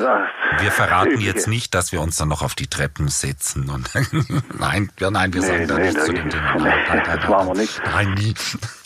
Wir 0.61 0.71
verraten 0.71 1.21
jetzt 1.21 1.47
nicht, 1.47 1.75
dass 1.75 1.93
wir 1.93 2.01
uns 2.01 2.17
dann 2.17 2.29
noch 2.29 2.41
auf 2.41 2.55
die 2.55 2.69
Treppen 2.69 3.09
setzen 3.09 3.69
und 3.69 3.91
nein, 4.59 4.91
ja, 4.99 5.11
nein, 5.11 5.35
wir 5.35 5.43
Nee, 5.43 5.47
sagen 5.47 5.69
da 5.69 5.75
nee, 5.75 5.81
nichts 5.83 5.95
da- 5.97 6.05
zu 6.07 6.13
dem 6.15 6.31
Thema. 6.31 6.55
Nein, 6.55 6.63
nein, 6.89 7.03
nein, 7.07 7.19
das 7.21 7.29
machen 7.29 7.49
wir 7.49 7.55
nicht. 7.55 7.83
Nein, 7.85 8.15
nie. 8.15 8.35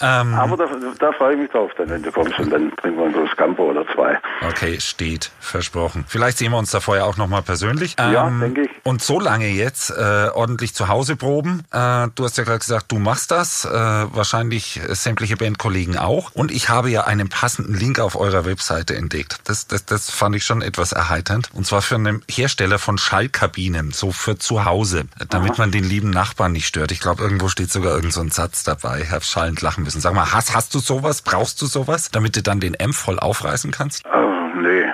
Ähm, 0.01 0.35
Aber 0.35 0.57
da, 0.57 0.67
da 0.99 1.13
freue 1.13 1.35
ich 1.35 1.41
mich 1.41 1.51
drauf, 1.51 1.71
dann, 1.79 1.89
wenn 1.91 2.03
du 2.03 2.11
kommst 2.11 2.37
und 2.39 2.51
dann 2.51 2.73
trinken 2.77 2.99
wir 2.99 3.07
ein 3.07 3.13
großes 3.13 3.37
Campo 3.37 3.71
oder 3.71 3.85
zwei. 3.95 4.19
Okay, 4.49 4.81
steht, 4.81 5.31
versprochen. 5.39 6.05
Vielleicht 6.09 6.39
sehen 6.39 6.51
wir 6.51 6.59
uns 6.59 6.71
da 6.73 6.81
vorher 6.81 7.05
auch 7.07 7.17
nochmal 7.17 7.43
persönlich. 7.43 7.95
Ja, 7.99 8.29
denke 8.29 8.63
ich. 8.63 8.71
Und 8.85 9.03
so 9.03 9.21
lange 9.21 9.47
jetzt 9.49 9.91
äh, 9.91 10.29
ordentlich 10.35 10.75
zu 10.75 10.89
Hause 10.89 11.15
proben. 11.17 11.63
Äh, 11.73 12.09
du 12.15 12.25
hast 12.25 12.39
ja 12.39 12.45
gerade 12.45 12.59
gesagt, 12.59 12.91
du 12.91 12.99
machst 12.99 13.31
das, 13.31 13.65
äh, 13.65 13.71
wahrscheinlich 13.71 14.81
sämtliche 14.89 15.37
Bandkollegen 15.37 15.97
auch. 15.97 16.08
Und 16.09 16.51
ich 16.51 16.69
habe 16.69 16.91
ja 16.91 17.05
einen 17.05 17.29
passenden 17.29 17.75
Link 17.75 18.01
auf 18.01 18.17
eurer 18.17 18.45
Webseite 18.45 18.97
entdeckt. 18.97 19.39
Das, 19.45 19.67
das, 19.67 19.85
das 19.85 20.11
fand 20.11 20.35
ich 20.37 20.45
schon 20.45 20.63
etwas 20.63 20.93
erheiternd. 20.93 21.51
Und 21.53 21.67
zwar 21.67 21.83
für 21.83 21.97
einen 21.97 22.23
Hersteller 22.31 22.79
von 22.79 22.99
Schallkabinen, 22.99 23.93
so 23.93 24.13
für 24.13 24.39
zu 24.39 24.65
Hause, 24.65 25.05
damit 25.29 25.59
man 25.59 25.71
den 25.71 25.85
lieben 25.85 26.11
Nachbarn 26.11 26.53
nicht 26.53 26.67
stört. 26.67 26.93
Ich 26.93 27.01
glaube, 27.01 27.23
irgendwo 27.23 27.49
steht 27.49 27.71
sogar 27.71 27.95
irgend 27.95 28.13
so 28.13 28.21
ein 28.21 28.31
Satz 28.31 28.65
dabei. 28.65 29.03
Ich 29.03 29.11
habe 29.11 29.25
schallend 29.25 29.61
lachen 29.61 29.85
müssen. 29.85 30.01
Sag 30.01 30.15
mal, 30.15 30.33
hast, 30.33 30.55
hast 30.55 30.75
du 30.75 30.79
sowas? 30.79 31.23
Brauchst 31.23 31.61
du 31.63 31.67
sowas, 31.67 32.11
damit 32.11 32.37
du 32.37 32.43
dann 32.43 32.61
den 32.61 32.81
Amp 32.81 32.95
voll 32.95 33.19
aufreißen 33.19 33.71
kannst? 33.71 34.03
Oh, 34.07 34.61
nee, 34.61 34.85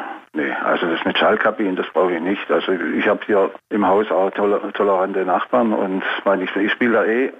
Schallkabinen, 1.24 1.74
das 1.74 1.86
brauche 1.94 2.12
ich 2.12 2.20
nicht. 2.20 2.50
Also 2.50 2.72
ich 2.72 3.08
habe 3.08 3.20
hier 3.24 3.50
im 3.70 3.86
Haus 3.86 4.10
auch 4.10 4.30
toler, 4.32 4.60
tolerante 4.74 5.24
Nachbarn 5.24 5.72
und 5.72 6.02
meine, 6.26 6.44
ich, 6.44 6.54
ich 6.54 6.70
spiele 6.70 6.92
da 6.92 7.04
eh 7.06 7.32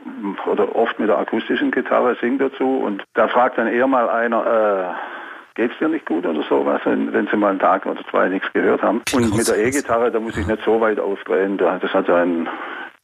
oder 0.47 0.75
oft 0.75 0.99
mit 0.99 1.11
der 1.11 1.18
akustischen 1.18 1.70
Gitarre, 1.70 2.16
sing 2.18 2.38
dazu 2.38 2.79
und 2.79 3.05
da 3.12 3.29
fragt 3.29 3.59
dann 3.59 3.68
eher 3.68 3.87
mal 3.87 4.09
einer, 4.09 4.94
äh, 4.97 5.61
geht's 5.61 5.79
dir 5.79 5.88
nicht 5.88 6.07
gut 6.07 6.25
oder 6.25 6.42
sowas, 6.44 6.81
wenn, 6.85 7.12
wenn 7.12 7.27
sie 7.27 7.37
mal 7.37 7.51
einen 7.51 7.59
Tag 7.59 7.85
oder 7.85 8.01
zwei 8.11 8.29
nichts 8.29 8.51
gehört 8.55 8.81
haben. 8.83 9.03
Und 9.12 9.37
mit 9.37 9.47
der. 9.47 9.59
E-Gitarre, 9.59 10.11
da 10.11 10.18
muss 10.18 10.38
ich 10.38 10.47
nicht 10.47 10.64
so 10.64 10.81
weit 10.81 10.99
aufdrehen, 10.99 11.59
da, 11.59 11.79
das 11.79 11.92
hat 11.92 12.09
ja 12.09 12.23
einen 12.23 12.49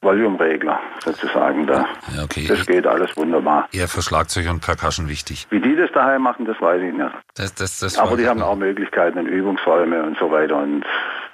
Volume-Regler 0.02 0.80
sozusagen 1.00 1.66
da. 1.66 1.86
Ja, 2.16 2.24
okay. 2.24 2.46
Das 2.48 2.66
geht 2.66 2.86
alles 2.86 3.16
wunderbar. 3.16 3.68
Eher 3.72 3.88
für 3.88 4.02
Schlagzeug 4.02 4.50
und 4.50 4.60
Percussion 4.60 5.08
wichtig. 5.08 5.46
Wie 5.50 5.60
die 5.60 5.76
das 5.76 5.92
daheim 5.92 6.22
machen, 6.22 6.46
das 6.46 6.60
weiß 6.60 6.82
ich 6.82 6.94
nicht. 6.94 7.10
Das, 7.34 7.54
das, 7.54 7.78
das 7.80 7.98
Aber 7.98 8.16
die 8.16 8.26
haben 8.26 8.42
auch 8.42 8.56
Möglichkeiten 8.56 9.18
und 9.18 9.26
Übungsräume 9.26 10.02
und 10.02 10.18
so 10.18 10.30
weiter. 10.30 10.56
Und 10.56 10.84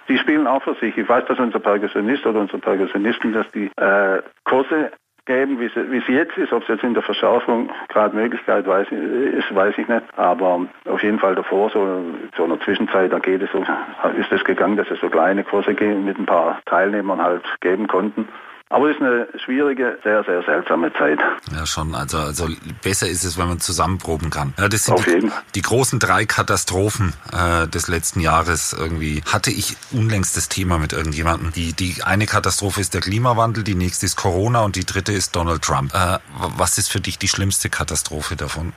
die 0.09 0.19
spielen 0.19 0.47
auch 0.47 0.63
für 0.63 0.75
sich. 0.75 0.97
Ich 0.97 1.09
weiß, 1.09 1.25
dass 1.29 1.39
unser 1.39 1.61
Perkussionist 1.61 2.27
oder 2.27 2.41
unsere 2.41 2.59
Perkussionisten, 2.59 3.33
dass 3.33 3.51
die 3.53 3.71
äh, 3.77 4.23
Kurse 4.45 4.91
geben, 5.27 5.59
wie 5.61 6.03
sie 6.07 6.13
jetzt 6.13 6.37
ist. 6.39 6.53
Ob 6.53 6.63
es 6.63 6.69
jetzt 6.69 6.85
in 6.85 6.95
der 6.95 7.03
Verschärfung 7.03 7.71
gerade 7.89 8.17
Möglichkeit 8.17 8.67
weiß, 8.67 8.87
ist, 8.91 9.55
weiß 9.55 9.75
ich 9.77 9.89
nicht. 9.89 10.05
Aber 10.17 10.67
auf 10.89 11.03
jeden 11.03 11.19
Fall 11.19 11.35
davor, 11.35 11.71
so 11.71 12.05
so 12.37 12.45
einer 12.45 12.61
Zwischenzeit, 12.61 13.13
da 13.13 13.19
geht 13.19 13.43
es 13.43 13.51
so, 13.51 13.59
ist 13.59 14.33
es 14.33 14.45
gegangen, 14.45 14.77
dass 14.77 14.91
es 14.91 15.01
so 15.01 15.09
kleine 15.09 15.45
Kurse 15.45 15.71
mit 15.73 16.19
ein 16.19 16.27
paar 16.27 16.61
Teilnehmern 16.67 17.21
halt 17.21 17.43
geben 17.61 17.89
konnten. 17.89 18.29
Aber 18.69 18.91
es 18.91 18.97
ist 18.97 19.03
eine 19.03 19.29
schwierige, 19.45 19.97
sehr, 20.03 20.25
sehr 20.25 20.43
seltsame 20.43 20.93
Zeit. 20.95 21.21
Ja, 21.55 21.65
schon. 21.67 21.95
Also, 21.95 22.19
also 22.19 22.49
besser 22.83 23.07
ist 23.07 23.23
es, 23.23 23.39
wenn 23.39 23.47
man 23.47 23.61
zusammenproben 23.61 24.31
kann. 24.31 24.55
Ja, 24.59 24.69
das 24.69 24.87
sind 24.87 24.95
Auf 24.95 25.05
die, 25.05 25.11
jeden 25.11 25.33
die 25.55 25.63
großen 25.63 26.01
drei 26.01 26.25
Katastrophen 26.25 27.13
äh, 27.33 27.69
des 27.69 27.87
letzten 27.87 28.19
Jahres 28.19 28.77
irgendwie. 28.77 29.23
Hatte 29.33 29.53
ich 29.53 29.77
unlängst 29.93 30.37
das 30.37 30.49
Thema 30.49 30.79
mit 30.79 30.93
irgendjemandem. 30.93 31.53
Die, 31.53 31.75
die 31.75 32.03
eine 32.05 32.27
Katastrophe 32.27 32.81
ist 32.81 32.93
der 32.93 33.03
Klimawandel, 33.03 33.63
die 33.63 33.77
nächste 33.77 34.07
ist 34.07 34.17
Corona 34.17 34.65
und 34.65 34.75
die 34.75 34.85
dritte 34.85 35.13
ist 35.13 35.37
Donald 35.37 35.63
Trump. 35.63 35.95
Äh, 35.95 36.19
was 36.57 36.77
ist 36.77 36.91
für 36.91 37.01
dich 37.01 37.19
die 37.19 37.29
schlimmste 37.29 37.71
Katastrophe 37.71 38.35
davon? 38.35 38.73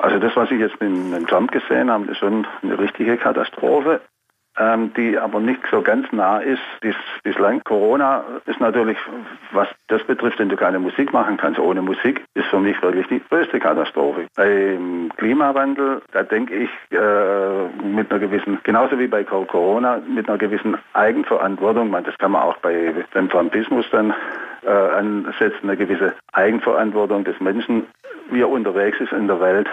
Also 0.00 0.18
das, 0.18 0.34
was 0.34 0.50
ich 0.50 0.58
jetzt 0.58 0.76
in, 0.80 1.12
in 1.12 1.26
Trump 1.26 1.52
gesehen 1.52 1.90
habe, 1.90 2.10
ist 2.10 2.16
schon 2.16 2.46
eine 2.62 2.78
richtige 2.78 3.18
Katastrophe, 3.18 4.00
ähm, 4.60 4.92
die 4.94 5.18
aber 5.18 5.40
nicht 5.40 5.60
so 5.70 5.80
ganz 5.80 6.06
nah 6.12 6.38
ist. 6.38 6.60
Bis, 6.80 6.94
bislang 7.22 7.62
Corona 7.64 8.22
ist 8.46 8.60
natürlich, 8.60 8.98
was 9.52 9.68
das 9.88 10.04
betrifft, 10.04 10.38
wenn 10.38 10.50
du 10.50 10.56
keine 10.56 10.78
Musik 10.78 11.12
machen 11.12 11.38
kannst 11.38 11.58
ohne 11.58 11.80
Musik, 11.80 12.22
ist 12.34 12.46
für 12.48 12.60
mich 12.60 12.80
wirklich 12.82 13.06
die 13.08 13.22
größte 13.28 13.58
Katastrophe. 13.58 14.26
Beim 14.36 15.10
Klimawandel, 15.16 16.02
da 16.12 16.22
denke 16.22 16.54
ich 16.54 16.70
äh, 16.92 17.86
mit 17.86 18.10
einer 18.10 18.20
gewissen, 18.20 18.58
genauso 18.62 18.98
wie 18.98 19.06
bei 19.06 19.24
Corona, 19.24 20.00
mit 20.06 20.28
einer 20.28 20.38
gewissen 20.38 20.76
Eigenverantwortung, 20.92 21.90
man, 21.90 22.04
das 22.04 22.16
kann 22.18 22.32
man 22.32 22.42
auch 22.42 22.56
bei 22.58 22.94
beim 23.14 23.30
Trumpismus 23.30 23.86
dann 23.90 24.12
äh, 24.62 24.70
ansetzen, 24.70 25.62
eine 25.62 25.76
gewisse 25.76 26.12
Eigenverantwortung 26.32 27.24
des 27.24 27.40
Menschen, 27.40 27.86
wie 28.30 28.42
er 28.42 28.50
unterwegs 28.50 29.00
ist 29.00 29.12
in 29.12 29.26
der 29.26 29.40
Welt 29.40 29.68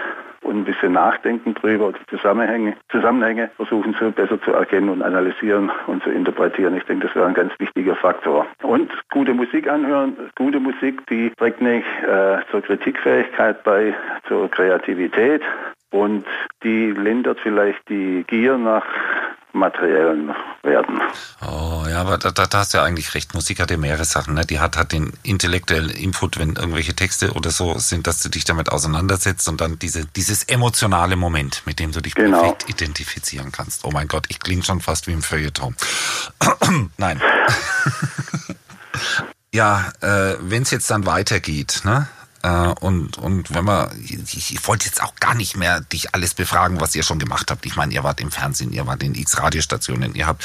und 0.48 0.56
ein 0.56 0.64
bisschen 0.64 0.92
nachdenken 0.92 1.54
drüber, 1.54 1.92
die 1.92 2.16
Zusammenhänge, 2.16 2.74
Zusammenhänge 2.90 3.50
versuchen 3.56 3.94
zu 3.94 4.10
besser 4.10 4.40
zu 4.40 4.52
erkennen 4.52 4.88
und 4.88 5.02
analysieren 5.02 5.70
und 5.86 6.02
zu 6.02 6.10
interpretieren. 6.10 6.76
Ich 6.76 6.84
denke, 6.84 7.06
das 7.06 7.14
wäre 7.14 7.26
ein 7.26 7.34
ganz 7.34 7.52
wichtiger 7.58 7.94
Faktor. 7.94 8.46
Und 8.62 8.90
gute 9.10 9.34
Musik 9.34 9.68
anhören, 9.68 10.16
gute 10.36 10.58
Musik, 10.58 11.06
die 11.08 11.30
trägt 11.36 11.60
nicht 11.60 11.86
äh, 12.02 12.38
zur 12.50 12.62
Kritikfähigkeit 12.62 13.62
bei, 13.62 13.94
zur 14.26 14.50
Kreativität 14.50 15.42
und 15.90 16.24
die 16.62 16.90
lindert 16.92 17.38
vielleicht 17.40 17.88
die 17.88 18.24
Gier 18.26 18.56
nach 18.58 18.84
materiellen 19.52 20.34
Werten. 20.62 21.00
Oh, 21.40 21.84
ja, 21.88 22.00
aber 22.00 22.18
da, 22.18 22.30
da, 22.30 22.46
da 22.46 22.58
hast 22.58 22.74
du 22.74 22.78
ja 22.78 22.84
eigentlich 22.84 23.14
recht. 23.14 23.34
Musik 23.34 23.60
hat 23.60 23.70
ja 23.70 23.76
mehrere 23.76 24.04
Sachen. 24.04 24.34
Ne? 24.34 24.44
Die 24.44 24.60
hat 24.60 24.76
halt 24.76 24.92
den 24.92 25.12
intellektuellen 25.22 25.90
Input, 25.90 26.38
wenn 26.38 26.56
irgendwelche 26.56 26.94
Texte 26.94 27.32
oder 27.32 27.50
so 27.50 27.78
sind, 27.78 28.06
dass 28.06 28.22
du 28.22 28.28
dich 28.28 28.44
damit 28.44 28.70
auseinandersetzt 28.70 29.48
und 29.48 29.60
dann 29.60 29.78
diese, 29.78 30.04
dieses 30.06 30.44
emotionale 30.44 31.16
Moment, 31.16 31.62
mit 31.64 31.78
dem 31.80 31.92
du 31.92 32.00
dich 32.00 32.14
Genau. 32.14 32.40
perfekt 32.40 32.68
identifizieren 32.68 33.52
kannst. 33.52 33.84
Oh 33.84 33.90
mein 33.90 34.08
Gott, 34.08 34.26
ich 34.28 34.40
klinge 34.40 34.62
schon 34.62 34.80
fast 34.80 35.06
wie 35.06 35.12
im 35.12 35.22
Feuilleton. 35.22 35.74
Nein. 36.96 37.20
ja, 39.52 39.90
äh, 40.00 40.36
wenn 40.40 40.62
es 40.62 40.70
jetzt 40.70 40.90
dann 40.90 41.06
weitergeht, 41.06 41.82
ne? 41.84 42.08
Äh, 42.42 42.74
und, 42.80 43.18
und 43.18 43.54
wenn 43.54 43.64
man, 43.64 43.90
ich, 44.02 44.52
ich 44.52 44.68
wollte 44.68 44.86
jetzt 44.86 45.02
auch 45.02 45.14
gar 45.16 45.34
nicht 45.34 45.56
mehr 45.56 45.80
dich 45.80 46.14
alles 46.14 46.34
befragen, 46.34 46.80
was 46.80 46.94
ihr 46.94 47.02
schon 47.02 47.18
gemacht 47.18 47.50
habt. 47.50 47.66
Ich 47.66 47.76
meine, 47.76 47.92
ihr 47.92 48.04
wart 48.04 48.20
im 48.20 48.30
Fernsehen, 48.30 48.72
ihr 48.72 48.86
wart 48.86 49.02
in 49.02 49.14
x 49.14 49.38
Radiostationen, 49.38 50.14
ihr 50.14 50.26
habt 50.26 50.44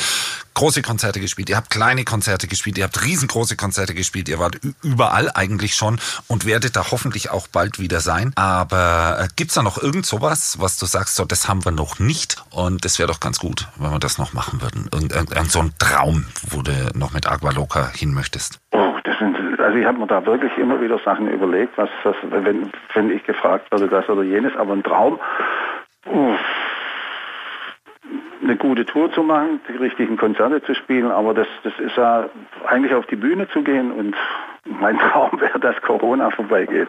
große 0.53 0.81
Konzerte 0.81 1.19
gespielt, 1.19 1.49
ihr 1.49 1.57
habt 1.57 1.69
kleine 1.69 2.03
Konzerte 2.03 2.47
gespielt, 2.47 2.77
ihr 2.77 2.83
habt 2.83 3.03
riesengroße 3.03 3.55
Konzerte 3.55 3.93
gespielt, 3.93 4.29
ihr 4.29 4.39
wart 4.39 4.59
überall 4.81 5.31
eigentlich 5.33 5.75
schon 5.75 5.99
und 6.27 6.45
werdet 6.45 6.75
da 6.75 6.91
hoffentlich 6.91 7.29
auch 7.29 7.47
bald 7.47 7.79
wieder 7.79 8.01
sein. 8.01 8.31
Aber 8.35 9.19
äh, 9.19 9.27
gibt's 9.35 9.55
da 9.55 9.63
noch 9.63 9.77
irgend 9.77 10.05
sowas, 10.05 10.59
was 10.59 10.77
du 10.77 10.85
sagst, 10.85 11.15
so 11.15 11.25
das 11.25 11.47
haben 11.47 11.65
wir 11.65 11.71
noch 11.71 11.99
nicht 11.99 12.43
und 12.49 12.85
das 12.85 12.99
wäre 12.99 13.07
doch 13.07 13.19
ganz 13.19 13.39
gut, 13.39 13.67
wenn 13.77 13.91
wir 13.91 13.99
das 13.99 14.17
noch 14.17 14.33
machen 14.33 14.61
würden. 14.61 14.89
Irgend, 14.91 15.11
irgend, 15.11 15.31
irgend 15.31 15.51
so 15.51 15.59
ein 15.59 15.73
Traum, 15.79 16.25
wo 16.49 16.61
du 16.61 16.91
noch 16.95 17.11
mit 17.11 17.27
Agua 17.27 17.51
Loca 17.51 17.89
hin 17.89 18.13
möchtest. 18.13 18.59
Also 19.73 19.81
ich 19.81 19.87
habe 19.87 19.97
mir 19.97 20.05
da 20.05 20.23
wirklich 20.23 20.55
immer 20.59 20.79
wieder 20.81 20.99
Sachen 20.99 21.27
überlegt, 21.27 21.75
was, 21.79 21.89
was 22.03 22.15
wenn, 22.29 22.71
wenn 22.93 23.09
ich 23.09 23.23
gefragt 23.23 23.71
werde, 23.71 23.87
das 23.87 24.07
oder 24.07 24.21
jenes, 24.21 24.55
aber 24.55 24.73
ein 24.73 24.83
Traum, 24.83 25.19
uff, 26.05 26.39
eine 28.41 28.55
gute 28.57 28.85
Tour 28.85 29.11
zu 29.13 29.23
machen, 29.23 29.59
die 29.69 29.77
richtigen 29.77 30.17
Konzerte 30.17 30.61
zu 30.63 30.73
spielen, 30.75 31.11
aber 31.11 31.33
das, 31.33 31.47
das 31.63 31.73
ist 31.79 31.95
ja 31.97 32.29
eigentlich 32.67 32.93
auf 32.93 33.05
die 33.07 33.15
Bühne 33.15 33.47
zu 33.49 33.63
gehen 33.63 33.91
und 33.91 34.15
mein 34.65 34.97
Traum 35.11 35.39
wäre, 35.41 35.59
dass 35.59 35.75
Corona 35.81 36.29
vorbeigeht. 36.31 36.87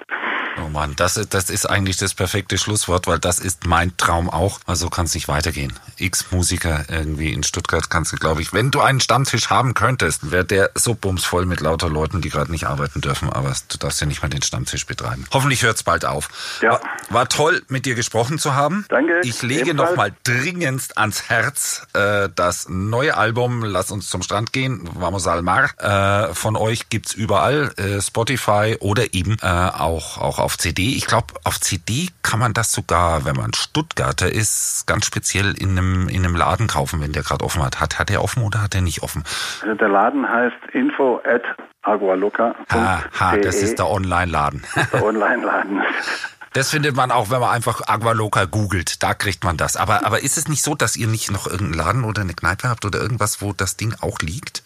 Oh 0.65 0.69
Mann, 0.69 0.95
das, 0.97 1.17
ist- 1.17 1.35
das 1.35 1.51
ist 1.51 1.67
eigentlich 1.67 1.97
das 1.97 2.15
perfekte 2.15 2.57
Schlusswort, 2.59 3.09
weil 3.09 3.19
das 3.19 3.41
ist 3.41 3.67
mein 3.67 3.97
Traum 3.97 4.31
auch. 4.31 4.61
Also 4.67 4.89
kann 4.89 5.07
es 5.07 5.15
nicht 5.15 5.27
weitergehen. 5.27 5.73
X-Musiker 5.99 6.85
irgendwie 6.89 7.33
in 7.33 7.43
Stuttgart 7.43 7.91
kannst 7.91 8.13
du, 8.13 8.17
glaube 8.17 8.41
ich, 8.41 8.53
wenn 8.53 8.71
du 8.71 8.81
einen 8.81 9.01
Stammtisch 9.01 9.51
haben 9.51 9.75
könntest, 9.75 10.31
wäre 10.31 10.45
der 10.45 10.71
so 10.77 10.95
bumsvoll 10.95 11.47
mit 11.47 11.61
lauter 11.61 11.89
Leuten, 11.91 12.21
die 12.21 12.29
gerade 12.31 12.53
nicht 12.53 12.67
arbeiten 12.67 13.01
dürfen, 13.01 13.29
aber 13.33 13.53
du 13.69 13.79
darfst 13.79 14.01
ja 14.01 14.07
nicht 14.07 14.23
mal 14.23 14.29
den 14.29 14.43
Stammtisch 14.43 14.87
betreiben. 14.87 15.25
Hoffentlich 15.33 15.65
hört 15.65 15.75
es 15.77 15.83
bald 15.83 16.05
auf. 16.05 16.29
Ja. 16.63 16.71
War, 16.71 16.81
war 17.11 17.29
toll, 17.29 17.63
mit 17.69 17.85
dir 17.87 17.97
gesprochen 17.97 18.39
zu 18.39 18.55
haben. 18.55 18.85
Danke, 18.89 19.21
Ich 19.25 19.43
lege 19.43 19.71
ebenfalls. 19.71 19.91
noch 19.91 19.97
mal 19.97 20.13
dringendst 20.23 20.97
ans 20.99 21.14
Herz 21.23 21.87
äh, 21.95 22.29
das 22.35 22.69
neue 22.69 23.17
Album 23.17 23.65
Lass 23.65 23.91
uns 23.91 24.11
zum 24.11 24.23
Strand 24.23 24.53
gehen, 24.53 24.89
Vamos 24.95 25.27
al 25.27 25.43
Mar. 25.43 25.71
Äh, 25.79 26.35
von 26.35 26.57
euch 26.57 26.89
gibt's 26.89 27.15
überall, 27.15 27.73
äh, 27.77 28.01
Spotify 28.01 28.77
oder 28.81 29.15
eben 29.15 29.37
äh, 29.43 29.47
auch, 29.47 30.19
auch 30.19 30.39
auf 30.39 30.59
CD. 30.59 30.95
Ich 30.97 31.07
glaube, 31.07 31.35
auf 31.45 31.61
CD 31.61 32.09
kann 32.23 32.41
man 32.41 32.53
das 32.53 32.73
sogar, 32.73 33.25
wenn 33.25 33.37
man 33.37 33.53
Stuttgarter 33.55 34.31
ist, 34.31 34.85
ganz 34.87 35.07
speziell 35.07 35.55
in 35.55 35.71
einem, 35.71 36.09
in 36.09 36.25
einem 36.25 36.37
Laden 36.37 36.67
kaufen, 36.67 37.01
wenn 37.01 37.13
der 37.13 37.23
gerade 37.23 37.45
offen 37.45 37.63
hat. 37.63 37.81
hat. 37.81 37.99
Hat 37.99 38.11
er 38.11 38.23
offen 38.23 38.43
oder 38.43 38.63
hat 38.63 38.75
er 38.75 38.81
nicht 38.81 39.03
offen? 39.03 39.25
Also 39.63 39.75
der 39.75 39.89
Laden 39.89 40.29
heißt 40.29 40.57
info 40.73 41.21
at 41.25 41.43
agualoca.de. 41.83 42.79
Aha, 42.79 43.37
das 43.37 43.57
ist 43.57 43.79
der 43.79 43.89
Online-Laden. 43.91 44.63
der 44.93 45.05
Online-Laden. 45.05 45.83
Das 46.55 46.71
findet 46.71 46.97
man 46.97 47.11
auch, 47.11 47.31
wenn 47.31 47.41
man 47.41 47.51
einfach 47.51 47.81
Agualoca 47.89 48.45
googelt. 48.47 49.03
Da 49.03 49.13
kriegt 49.15 49.43
man 49.45 49.57
das. 49.57 49.77
Aber, 49.77 50.07
aber 50.07 50.23
ist 50.23 50.39
es 50.39 50.49
nicht 50.49 50.63
so, 50.63 50.75
dass 50.75 50.97
ihr 50.97 51.09
nicht 51.09 51.31
noch 51.31 51.47
irgendeinen 51.47 51.75
Laden 51.75 52.05
oder 52.05 52.23
eine 52.23 52.33
Kneipe 52.35 52.69
habt 52.69 52.85
oder 52.85 53.01
irgendwas, 53.01 53.43
wo 53.43 53.53
das 53.53 53.77
Ding 53.77 53.95
auch 54.01 54.19
liegt? 54.21 54.63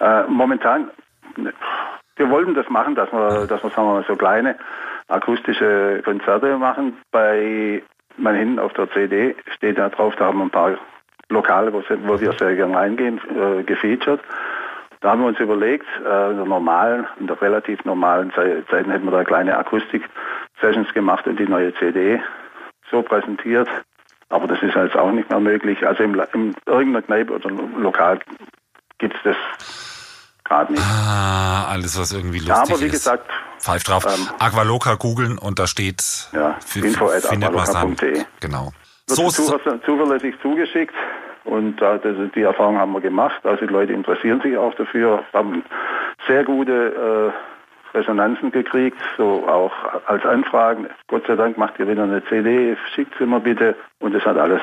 Äh, 0.00 0.24
momentan, 0.28 0.90
ne, 1.36 1.52
wir 2.16 2.28
wollten 2.30 2.54
das 2.54 2.68
machen, 2.68 2.94
dass 2.94 3.10
wir, 3.10 3.46
dass 3.46 3.62
wir 3.62 3.70
sagen 3.70 3.88
wir 3.88 3.94
mal, 3.94 4.04
so 4.06 4.16
kleine 4.16 4.56
akustische 5.08 6.02
Konzerte 6.04 6.56
machen. 6.58 6.96
Bei 7.10 7.82
man 8.16 8.34
hinten 8.36 8.58
auf 8.58 8.72
der 8.74 8.90
CD 8.92 9.34
steht 9.56 9.78
da 9.78 9.88
drauf, 9.88 10.14
da 10.16 10.26
haben 10.26 10.38
wir 10.38 10.44
ein 10.44 10.50
paar 10.50 10.76
Lokale, 11.30 11.72
wo, 11.72 11.82
wo 12.06 12.20
wir 12.20 12.32
sehr 12.34 12.54
gerne 12.56 12.76
reingehen, 12.76 13.18
äh, 13.30 13.62
gefeatured. 13.62 14.20
Da 15.00 15.12
haben 15.12 15.22
wir 15.22 15.28
uns 15.28 15.40
überlegt, 15.40 15.86
äh, 16.04 16.30
in 16.30 16.36
der 16.36 16.44
normalen, 16.44 17.06
in 17.18 17.26
der 17.26 17.40
relativ 17.40 17.82
normalen 17.86 18.30
Ze- 18.34 18.62
Zeiten 18.70 18.90
hätten 18.90 19.06
wir 19.06 19.12
da 19.12 19.24
kleine 19.24 19.56
Akustik-Sessions 20.60 20.92
gemacht 20.94 21.26
und 21.26 21.38
die 21.38 21.46
neue 21.46 21.74
CD 21.74 22.20
so 22.90 23.02
präsentiert. 23.02 23.68
Aber 24.28 24.46
das 24.46 24.62
ist 24.62 24.74
jetzt 24.74 24.96
auch 24.96 25.10
nicht 25.10 25.28
mehr 25.30 25.40
möglich. 25.40 25.86
Also 25.86 26.04
im, 26.04 26.14
La- 26.14 26.28
in 26.34 26.54
irgendeiner 26.66 27.02
Kneipe 27.02 27.32
oder 27.34 27.50
Lokal 27.50 28.20
gibt 28.98 29.14
es 29.16 29.20
das 29.24 29.36
gerade 30.44 30.72
nicht. 30.72 30.82
Ah, 30.84 31.66
alles, 31.70 31.98
was 31.98 32.12
irgendwie 32.12 32.38
lustig 32.38 32.48
Ja, 32.56 32.62
aber 32.62 32.80
wie 32.80 32.86
ist. 32.86 32.92
gesagt, 32.92 33.28
Pfeift 33.58 33.88
drauf. 33.88 34.04
ähm, 34.06 34.28
Agualoca 34.38 34.94
googeln 34.94 35.36
und 35.38 35.58
da 35.58 35.66
steht, 35.66 36.02
Ja, 36.32 36.56
fi- 36.64 36.80
info 36.80 37.06
at 37.10 37.24
findet 37.24 37.52
man's 37.52 37.72
dann. 37.72 37.92
agualoca.de. 37.92 38.22
Genau. 38.40 38.72
so, 39.06 39.28
zuverlässig 39.30 40.34
zugeschickt. 40.42 40.94
Und 41.44 41.80
äh, 41.82 41.98
das, 41.98 42.16
die 42.34 42.42
Erfahrung 42.42 42.78
haben 42.78 42.92
wir 42.92 43.00
gemacht. 43.00 43.44
Also 43.44 43.66
die 43.66 43.72
Leute 43.72 43.92
interessieren 43.94 44.40
sich 44.42 44.56
auch 44.56 44.74
dafür, 44.74 45.24
haben 45.32 45.64
sehr 46.28 46.44
gute 46.44 47.32
äh, 47.34 47.59
Resonanzen 47.94 48.50
gekriegt, 48.52 48.98
so 49.16 49.46
auch 49.48 49.72
als 50.06 50.24
Anfragen. 50.24 50.86
Gott 51.08 51.24
sei 51.26 51.36
Dank 51.36 51.58
macht 51.58 51.78
ihr 51.78 51.88
wieder 51.88 52.04
eine 52.04 52.24
CD, 52.26 52.76
schickt 52.94 53.12
sie 53.18 53.26
mir 53.26 53.40
bitte. 53.40 53.76
Und 53.98 54.14
es 54.14 54.24
hat 54.24 54.36
alles 54.36 54.60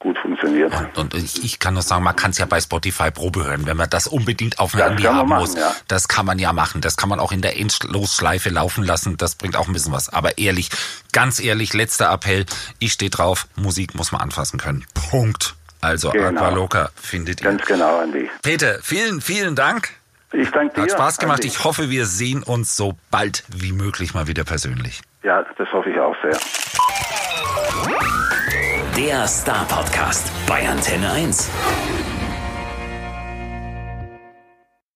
gut 0.00 0.16
funktioniert. 0.18 0.72
und 0.96 1.12
ich, 1.14 1.42
ich 1.44 1.58
kann 1.58 1.74
nur 1.74 1.82
sagen, 1.82 2.04
man 2.04 2.14
kann 2.14 2.30
es 2.30 2.38
ja 2.38 2.46
bei 2.46 2.60
Spotify 2.60 3.10
Probe 3.10 3.44
hören, 3.44 3.66
wenn 3.66 3.76
man 3.76 3.90
das 3.90 4.06
unbedingt 4.06 4.60
auf 4.60 4.70
dem 4.70 4.80
Handy 4.80 5.02
haben 5.02 5.28
machen, 5.28 5.40
muss. 5.40 5.56
ja. 5.56 5.74
Das 5.88 6.06
kann 6.06 6.24
man 6.24 6.38
ja 6.38 6.52
machen. 6.52 6.80
Das 6.80 6.96
kann 6.96 7.08
man 7.08 7.18
auch 7.18 7.32
in 7.32 7.40
der 7.42 7.58
Endlosschleife 7.58 8.48
laufen 8.50 8.84
lassen. 8.84 9.16
Das 9.16 9.34
bringt 9.34 9.56
auch 9.56 9.66
ein 9.66 9.72
bisschen 9.72 9.92
was. 9.92 10.08
Aber 10.08 10.38
ehrlich, 10.38 10.70
ganz 11.12 11.40
ehrlich, 11.40 11.74
letzter 11.74 12.12
Appell. 12.12 12.46
Ich 12.78 12.92
stehe 12.92 13.10
drauf, 13.10 13.48
Musik 13.56 13.96
muss 13.96 14.12
man 14.12 14.20
anfassen 14.20 14.60
können. 14.60 14.84
Punkt. 15.10 15.54
Also 15.80 16.10
Genau. 16.10 16.28
Aqualoca 16.28 16.90
findet 16.94 17.40
ihr. 17.40 17.48
Ganz 17.50 17.64
genau, 17.64 17.98
Andi. 17.98 18.30
Peter, 18.42 18.78
vielen, 18.82 19.20
vielen 19.20 19.54
Dank. 19.56 19.90
Ich 20.32 20.50
danke 20.50 20.74
dir. 20.74 20.82
Hat 20.82 20.90
Spaß 20.90 21.18
gemacht. 21.18 21.44
Ich 21.44 21.64
hoffe, 21.64 21.90
wir 21.90 22.06
sehen 22.06 22.42
uns 22.42 22.76
so 22.76 22.94
bald 23.10 23.44
wie 23.48 23.72
möglich 23.72 24.14
mal 24.14 24.26
wieder 24.26 24.44
persönlich. 24.44 25.00
Ja, 25.22 25.44
das 25.56 25.72
hoffe 25.72 25.90
ich 25.90 25.98
auch 25.98 26.14
sehr. 26.22 26.38
Der 28.96 29.26
Star 29.26 29.64
Podcast 29.66 30.30
bei 30.46 30.68
Antenne 30.68 31.10
1. 31.12 31.50